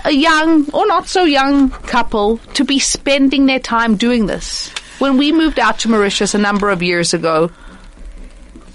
a 0.04 0.12
young 0.12 0.70
or 0.72 0.86
not 0.88 1.08
so 1.08 1.24
young 1.24 1.70
couple 1.70 2.40
to 2.56 2.66
be 2.66 2.80
spending 2.80 3.46
their 3.46 3.60
time 3.60 3.96
doing 3.96 4.26
this? 4.26 4.74
When 5.00 5.16
we 5.16 5.32
moved 5.32 5.58
out 5.58 5.80
to 5.80 5.90
Mauritius 5.90 6.36
a 6.36 6.38
number 6.38 6.70
of 6.70 6.84
years 6.84 7.14
ago, 7.14 7.50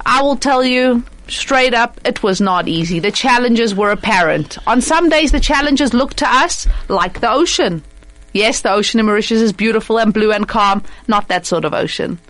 I 0.07 0.23
will 0.23 0.37
tell 0.37 0.65
you 0.65 1.03
straight 1.27 1.75
up, 1.75 2.01
it 2.05 2.23
was 2.23 2.41
not 2.41 2.69
easy. 2.69 3.01
The 3.01 3.11
challenges 3.11 3.75
were 3.75 3.91
apparent. 3.91 4.57
On 4.69 4.81
some 4.81 5.09
days, 5.09 5.33
the 5.33 5.41
challenges 5.41 5.93
looked 5.93 6.19
to 6.19 6.29
us 6.29 6.69
like 6.89 7.21
the 7.21 7.31
ocean. 7.31 7.83
Yes, 8.33 8.63
the 8.63 8.71
ocean 8.71 9.01
in 9.01 9.07
Mauritius 9.07 9.43
is 9.43 9.53
beautiful 9.53 9.99
and 9.99 10.15
blue 10.15 10.31
and 10.31 10.47
calm, 10.47 10.85
not 11.09 11.27
that 11.27 11.45
sort 11.45 11.65
of 11.65 11.75
ocean. 11.75 12.21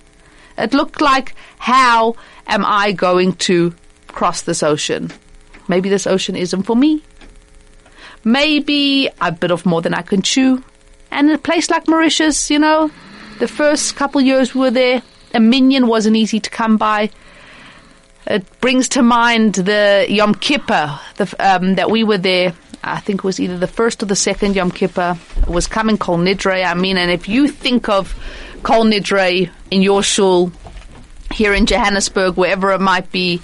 It 0.57 0.73
looked 0.73 1.03
like, 1.03 1.35
how 1.59 2.17
am 2.47 2.65
I 2.65 2.93
going 2.93 3.35
to 3.35 3.75
cross 4.09 4.41
this 4.41 4.63
ocean? 4.63 5.13
Maybe 5.69 5.91
this 5.91 6.07
ocean 6.07 6.35
isn't 6.35 6.63
for 6.63 6.77
me. 6.77 7.03
Maybe 8.25 9.11
I 9.21 9.29
bit 9.29 9.51
off 9.51 9.67
more 9.67 9.83
than 9.83 9.93
I 9.93 10.01
can 10.01 10.23
chew. 10.23 10.65
And 11.11 11.29
in 11.29 11.35
a 11.35 11.39
place 11.39 11.69
like 11.69 11.89
Mauritius, 11.89 12.51
you 12.51 12.59
know, 12.59 12.91
the 13.39 13.49
first 13.49 13.97
couple 13.97 14.23
years 14.23 14.55
we 14.55 14.63
were 14.63 14.71
there, 14.71 15.03
a 15.35 15.41
minyan 15.41 15.89
wasn't 15.89 16.17
easy 16.17 16.41
to 16.41 16.49
come 16.49 16.79
by. 16.79 17.11
It 18.27 18.61
brings 18.61 18.89
to 18.91 19.03
mind 19.03 19.55
the 19.55 20.07
Yom 20.09 20.35
Kippur 20.35 20.99
the, 21.17 21.35
um, 21.39 21.77
that 21.77 21.91
we 21.91 22.03
were 22.03 22.19
there. 22.19 22.55
I 22.83 22.99
think 22.99 23.21
it 23.21 23.25
was 23.25 23.39
either 23.39 23.57
the 23.57 23.69
first 23.69 24.03
or 24.03 24.07
the 24.07 24.17
second 24.17 24.57
Yom 24.57 24.71
Kippur. 24.71 25.17
It 25.39 25.49
was 25.49 25.69
coming 25.69 25.97
Kol 25.97 26.19
Nidre. 26.19 26.65
I 26.65 26.75
mean, 26.75 26.97
and 26.97 27.11
if 27.11 27.29
you 27.29 27.47
think 27.49 27.89
of 27.89 28.15
Kol 28.65 28.85
Nidre 28.85 29.49
in 29.71 29.83
your 29.83 30.03
shul 30.03 30.51
here 31.33 31.55
in 31.55 31.67
Johannesburg, 31.67 32.37
wherever 32.37 32.73
it 32.73 32.81
might 32.81 33.13
be, 33.13 33.39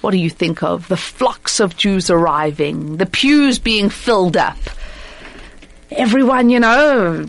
what 0.00 0.10
do 0.10 0.18
you 0.18 0.30
think 0.30 0.62
of? 0.62 0.88
The 0.88 0.96
flocks 0.96 1.60
of 1.60 1.76
Jews 1.76 2.10
arriving, 2.10 2.96
the 2.96 3.06
pews 3.06 3.58
being 3.60 3.90
filled 3.90 4.36
up, 4.36 4.58
everyone, 5.92 6.50
you 6.50 6.58
know, 6.58 7.26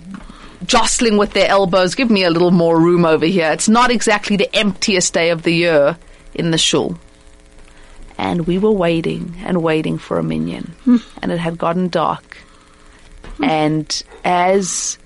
jostling 0.65 1.17
with 1.17 1.33
their 1.33 1.47
elbows. 1.47 1.93
Give 1.93 2.09
me 2.09 2.23
a 2.23 2.31
little 2.31 2.51
more 2.51 2.79
room 2.79 3.05
over 3.05 3.25
here. 3.25 3.51
It's 3.51 3.69
not 3.69 3.91
exactly 3.91 4.35
the 4.35 4.53
emptiest 4.55 5.13
day 5.13 5.29
of 5.29 5.43
the 5.43 5.53
year 5.53 5.97
in 6.35 6.51
the 6.51 6.57
shul. 6.57 6.97
And 8.17 8.47
we 8.47 8.57
were 8.57 8.71
waiting 8.71 9.35
and 9.43 9.61
waiting 9.61 9.97
for 9.97 10.17
a 10.19 10.23
minyan. 10.23 10.73
Hmm. 10.83 10.97
And 11.21 11.31
it 11.31 11.37
had 11.39 11.57
gotten 11.57 11.89
dark. 11.89 12.37
And 13.43 14.03
as, 14.23 14.97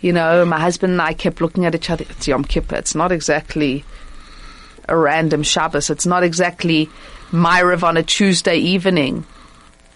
you 0.00 0.12
know, 0.12 0.44
my 0.44 0.60
husband 0.60 0.92
and 0.92 1.00
I 1.00 1.14
kept 1.14 1.40
looking 1.40 1.64
at 1.64 1.74
each 1.74 1.88
other, 1.88 2.04
it's 2.10 2.28
Yom 2.28 2.44
Kippur. 2.44 2.76
It's 2.76 2.94
not 2.94 3.12
exactly 3.12 3.84
a 4.88 4.96
random 4.96 5.42
Shabbos. 5.42 5.88
It's 5.88 6.04
not 6.06 6.22
exactly 6.22 6.90
Maariv 7.30 7.82
on 7.82 7.96
a 7.96 8.02
Tuesday 8.02 8.56
evening. 8.56 9.24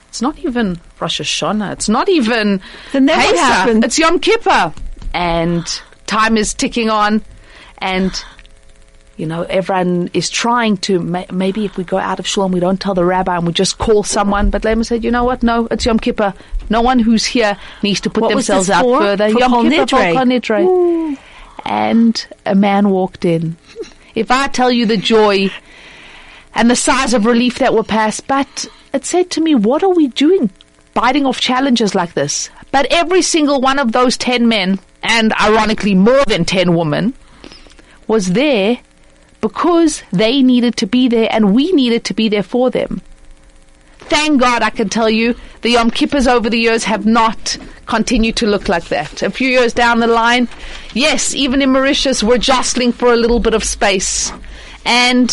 It's 0.08 0.22
not 0.22 0.38
even 0.38 0.80
Rosh 0.98 1.20
Hashanah. 1.20 1.72
It's 1.72 1.88
not 1.90 2.08
even 2.08 2.62
would 2.94 3.06
Pesach. 3.06 3.36
happen. 3.36 3.84
It's 3.84 3.98
Yom 3.98 4.18
Kippur. 4.18 4.72
And 5.12 5.66
time 6.06 6.38
is 6.38 6.54
ticking 6.54 6.88
on. 6.88 7.22
And, 7.78 8.10
you 9.16 9.26
know, 9.26 9.42
everyone 9.42 10.10
is 10.12 10.28
trying 10.28 10.76
to, 10.78 10.98
ma- 11.00 11.24
maybe 11.32 11.64
if 11.64 11.76
we 11.76 11.84
go 11.84 11.96
out 11.98 12.18
of 12.18 12.26
Shalom, 12.26 12.52
we 12.52 12.60
don't 12.60 12.80
tell 12.80 12.94
the 12.94 13.04
rabbi 13.04 13.36
and 13.36 13.46
we 13.46 13.52
just 13.52 13.78
call 13.78 14.02
someone. 14.02 14.50
But 14.50 14.62
Lema 14.62 14.84
said, 14.84 15.04
you 15.04 15.10
know 15.10 15.24
what? 15.24 15.42
No, 15.42 15.66
it's 15.70 15.86
Yom 15.86 15.98
Kippur. 15.98 16.34
No 16.68 16.82
one 16.82 16.98
who's 16.98 17.24
here 17.24 17.56
needs 17.82 18.00
to 18.02 18.10
put 18.10 18.22
What 18.22 18.30
themselves 18.30 18.68
out 18.68 18.82
for? 18.82 18.98
further. 19.00 19.30
For 19.30 19.38
Yom 19.40 19.50
Kol 19.50 19.62
Kippur. 19.70 19.86
Kol 19.86 20.24
Nidre. 20.26 21.18
And 21.64 22.26
a 22.44 22.54
man 22.54 22.90
walked 22.90 23.24
in. 23.24 23.56
If 24.14 24.30
I 24.30 24.46
tell 24.48 24.72
you 24.72 24.86
the 24.86 24.96
joy 24.96 25.50
and 26.54 26.70
the 26.70 26.74
sighs 26.76 27.12
of 27.12 27.26
relief 27.26 27.58
that 27.58 27.74
were 27.74 27.82
passed, 27.82 28.26
but 28.26 28.66
it 28.94 29.04
said 29.04 29.30
to 29.32 29.42
me, 29.42 29.54
what 29.54 29.82
are 29.82 29.92
we 29.92 30.06
doing 30.06 30.48
biting 30.94 31.26
off 31.26 31.38
challenges 31.38 31.94
like 31.94 32.14
this? 32.14 32.48
But 32.72 32.86
every 32.90 33.20
single 33.20 33.60
one 33.60 33.78
of 33.78 33.92
those 33.92 34.16
10 34.16 34.48
men, 34.48 34.78
and 35.02 35.34
ironically 35.34 35.94
more 35.94 36.24
than 36.24 36.46
10 36.46 36.74
women, 36.74 37.12
was 38.08 38.32
there 38.32 38.78
because 39.40 40.02
they 40.12 40.42
needed 40.42 40.76
to 40.76 40.86
be 40.86 41.08
there 41.08 41.28
and 41.30 41.54
we 41.54 41.72
needed 41.72 42.04
to 42.04 42.14
be 42.14 42.28
there 42.28 42.42
for 42.42 42.70
them. 42.70 43.02
Thank 43.98 44.40
God 44.40 44.62
I 44.62 44.70
can 44.70 44.88
tell 44.88 45.10
you 45.10 45.34
the 45.62 45.70
Yom 45.70 45.90
Kippurs 45.90 46.28
over 46.28 46.48
the 46.48 46.58
years 46.58 46.84
have 46.84 47.06
not 47.06 47.58
continued 47.86 48.36
to 48.36 48.46
look 48.46 48.68
like 48.68 48.84
that. 48.88 49.22
A 49.22 49.30
few 49.30 49.48
years 49.48 49.72
down 49.72 49.98
the 50.00 50.06
line, 50.06 50.48
yes, 50.94 51.34
even 51.34 51.60
in 51.60 51.70
Mauritius, 51.70 52.22
we're 52.22 52.38
jostling 52.38 52.92
for 52.92 53.12
a 53.12 53.16
little 53.16 53.40
bit 53.40 53.54
of 53.54 53.64
space. 53.64 54.32
And 54.84 55.30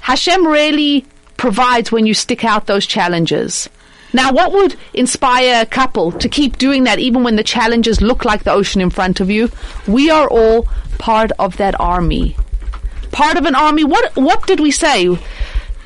Hashem 0.00 0.46
really 0.46 1.04
provides 1.36 1.92
when 1.92 2.06
you 2.06 2.14
stick 2.14 2.44
out 2.44 2.66
those 2.66 2.86
challenges. 2.86 3.68
Now, 4.12 4.32
what 4.32 4.52
would 4.52 4.74
inspire 4.92 5.62
a 5.62 5.66
couple 5.66 6.10
to 6.12 6.28
keep 6.28 6.58
doing 6.58 6.84
that 6.84 6.98
even 6.98 7.22
when 7.22 7.36
the 7.36 7.44
challenges 7.44 8.00
look 8.00 8.24
like 8.24 8.42
the 8.42 8.52
ocean 8.52 8.80
in 8.80 8.90
front 8.90 9.20
of 9.20 9.30
you? 9.30 9.50
We 9.86 10.10
are 10.10 10.28
all 10.28 10.66
part 10.98 11.30
of 11.38 11.58
that 11.58 11.80
army. 11.80 12.36
Part 13.12 13.36
of 13.36 13.44
an 13.44 13.54
army. 13.54 13.84
What, 13.84 14.14
what 14.16 14.46
did 14.46 14.60
we 14.60 14.70
say 14.70 15.08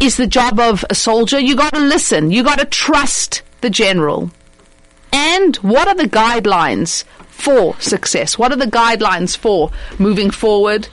is 0.00 0.16
the 0.16 0.26
job 0.26 0.58
of 0.60 0.84
a 0.90 0.94
soldier? 0.94 1.38
You 1.38 1.56
gotta 1.56 1.80
listen. 1.80 2.30
You 2.30 2.42
gotta 2.42 2.66
trust 2.66 3.42
the 3.60 3.70
general. 3.70 4.30
And 5.12 5.56
what 5.56 5.88
are 5.88 5.94
the 5.94 6.08
guidelines 6.08 7.04
for 7.28 7.78
success? 7.80 8.38
What 8.38 8.52
are 8.52 8.56
the 8.56 8.66
guidelines 8.66 9.36
for 9.36 9.70
moving 9.98 10.30
forward? 10.30 10.88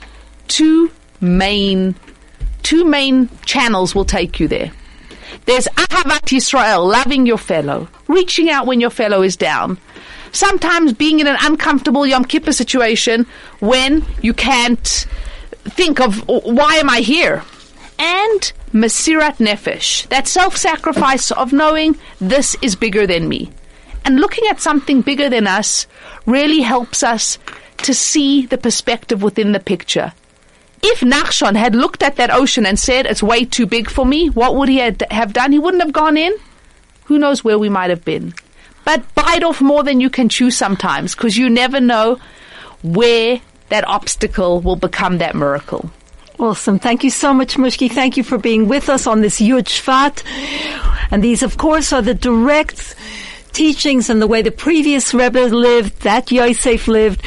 Two 0.48 0.90
main, 1.20 1.94
two 2.62 2.84
main 2.84 3.28
channels 3.44 3.94
will 3.94 4.04
take 4.04 4.38
you 4.40 4.48
there. 4.48 4.72
There's 5.46 5.66
Ahavat 5.66 6.30
Yisrael, 6.30 6.88
loving 6.88 7.26
your 7.26 7.38
fellow, 7.38 7.88
reaching 8.06 8.48
out 8.48 8.66
when 8.66 8.80
your 8.80 8.90
fellow 8.90 9.22
is 9.22 9.36
down. 9.36 9.78
Sometimes 10.30 10.92
being 10.92 11.20
in 11.20 11.26
an 11.26 11.36
uncomfortable 11.40 12.06
Yom 12.06 12.24
Kippur 12.24 12.52
situation 12.52 13.26
when 13.60 14.04
you 14.22 14.32
can't 14.32 15.06
think 15.64 16.00
of 16.00 16.26
why 16.28 16.76
am 16.76 16.90
I 16.90 17.00
here? 17.00 17.42
And 17.98 18.52
Mesirat 18.72 19.36
Nefesh, 19.36 20.08
that 20.08 20.26
self-sacrifice 20.26 21.30
of 21.30 21.52
knowing 21.52 21.96
this 22.20 22.56
is 22.62 22.74
bigger 22.74 23.06
than 23.06 23.28
me. 23.28 23.50
And 24.04 24.18
looking 24.18 24.44
at 24.50 24.60
something 24.60 25.02
bigger 25.02 25.28
than 25.28 25.46
us 25.46 25.86
really 26.26 26.62
helps 26.62 27.02
us 27.02 27.38
to 27.78 27.94
see 27.94 28.46
the 28.46 28.58
perspective 28.58 29.22
within 29.22 29.52
the 29.52 29.60
picture. 29.60 30.12
If 30.82 31.00
Nachshon 31.00 31.54
had 31.54 31.76
looked 31.76 32.02
at 32.02 32.16
that 32.16 32.32
ocean 32.32 32.66
and 32.66 32.78
said, 32.78 33.06
it's 33.06 33.22
way 33.22 33.44
too 33.44 33.66
big 33.66 33.88
for 33.88 34.04
me, 34.04 34.30
what 34.30 34.56
would 34.56 34.68
he 34.68 34.78
have 34.78 35.32
done? 35.32 35.52
He 35.52 35.60
wouldn't 35.60 35.82
have 35.82 35.92
gone 35.92 36.16
in. 36.16 36.34
Who 37.04 37.18
knows 37.18 37.44
where 37.44 37.58
we 37.58 37.68
might 37.68 37.90
have 37.90 38.04
been. 38.04 38.34
But 38.84 39.14
bite 39.14 39.44
off 39.44 39.60
more 39.60 39.84
than 39.84 40.00
you 40.00 40.10
can 40.10 40.28
chew 40.28 40.50
sometimes, 40.50 41.14
because 41.14 41.36
you 41.36 41.48
never 41.48 41.78
know 41.78 42.18
where 42.82 43.40
that 43.72 43.88
obstacle 43.88 44.60
will 44.60 44.76
become 44.76 45.16
that 45.18 45.34
miracle. 45.34 45.90
Awesome. 46.38 46.78
Thank 46.78 47.04
you 47.04 47.10
so 47.10 47.32
much, 47.32 47.56
Mushkie. 47.56 47.90
Thank 47.90 48.18
you 48.18 48.22
for 48.22 48.36
being 48.36 48.68
with 48.68 48.90
us 48.90 49.06
on 49.06 49.22
this 49.22 49.40
Yud 49.40 49.64
Shvat. 49.64 50.22
And 51.10 51.24
these, 51.24 51.42
of 51.42 51.56
course, 51.56 51.90
are 51.90 52.02
the 52.02 52.12
direct 52.12 52.94
teachings 53.52 54.10
and 54.10 54.20
the 54.20 54.26
way 54.26 54.42
the 54.42 54.50
previous 54.50 55.14
Rebbe 55.14 55.38
lived, 55.38 56.02
that 56.02 56.30
Yosef 56.30 56.86
lived, 56.86 57.24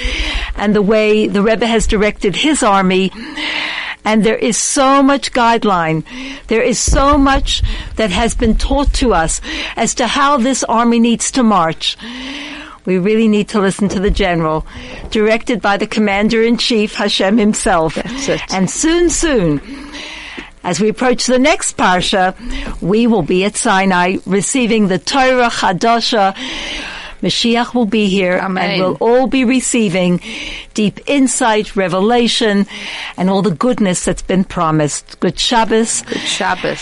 and 0.56 0.76
the 0.76 0.84
way 0.84 1.28
the 1.28 1.42
Rebbe 1.42 1.66
has 1.66 1.88
directed 1.88 2.36
his 2.36 2.62
army. 2.62 3.12
And 4.04 4.24
there 4.24 4.38
is 4.38 4.56
so 4.56 5.02
much 5.02 5.32
guideline. 5.32 6.04
There 6.46 6.62
is 6.62 6.78
so 6.78 7.18
much 7.18 7.64
that 7.96 8.12
has 8.12 8.36
been 8.36 8.56
taught 8.56 8.94
to 8.96 9.16
us 9.16 9.42
as 9.76 9.96
to 9.96 10.06
how 10.06 10.38
this 10.38 10.64
army 10.64 11.00
needs 11.00 11.32
to 11.32 11.42
march. 11.42 11.98
We 12.86 12.98
really 12.98 13.28
need 13.28 13.50
to 13.50 13.60
listen 13.60 13.90
to 13.90 14.00
the 14.00 14.12
general, 14.12 14.66
directed 15.10 15.62
by 15.62 15.78
the 15.78 15.88
commander 15.88 16.44
in 16.44 16.58
chief, 16.58 16.96
Hashem 16.96 17.38
himself. 17.38 17.98
And 18.52 18.70
soon, 18.70 19.10
soon, 19.10 19.62
as 20.64 20.80
we 20.80 20.90
approach 20.90 21.26
the 21.26 21.40
next 21.40 21.78
parsha, 21.78 22.36
we 22.82 23.08
will 23.08 23.22
be 23.22 23.46
at 23.46 23.56
Sinai 23.56 24.18
receiving 24.26 24.88
the 24.88 25.00
Torah 25.00 25.50
Chadasha. 25.50 26.36
Mashiach 27.22 27.74
will 27.74 27.86
be 27.86 28.08
here 28.08 28.38
Amen. 28.38 28.72
and 28.72 28.82
we'll 28.82 28.98
all 29.00 29.28
be 29.28 29.46
receiving 29.46 30.22
deep 30.74 31.00
insight, 31.08 31.76
revelation, 31.76 32.68
and 33.18 33.30
all 33.30 33.42
the 33.42 33.52
goodness 33.52 34.06
that's 34.06 34.22
been 34.22 34.44
promised. 34.44 35.20
Good 35.20 35.40
Shabbos. 35.40 36.02
Good 36.04 36.20
Shabbos. 36.20 36.82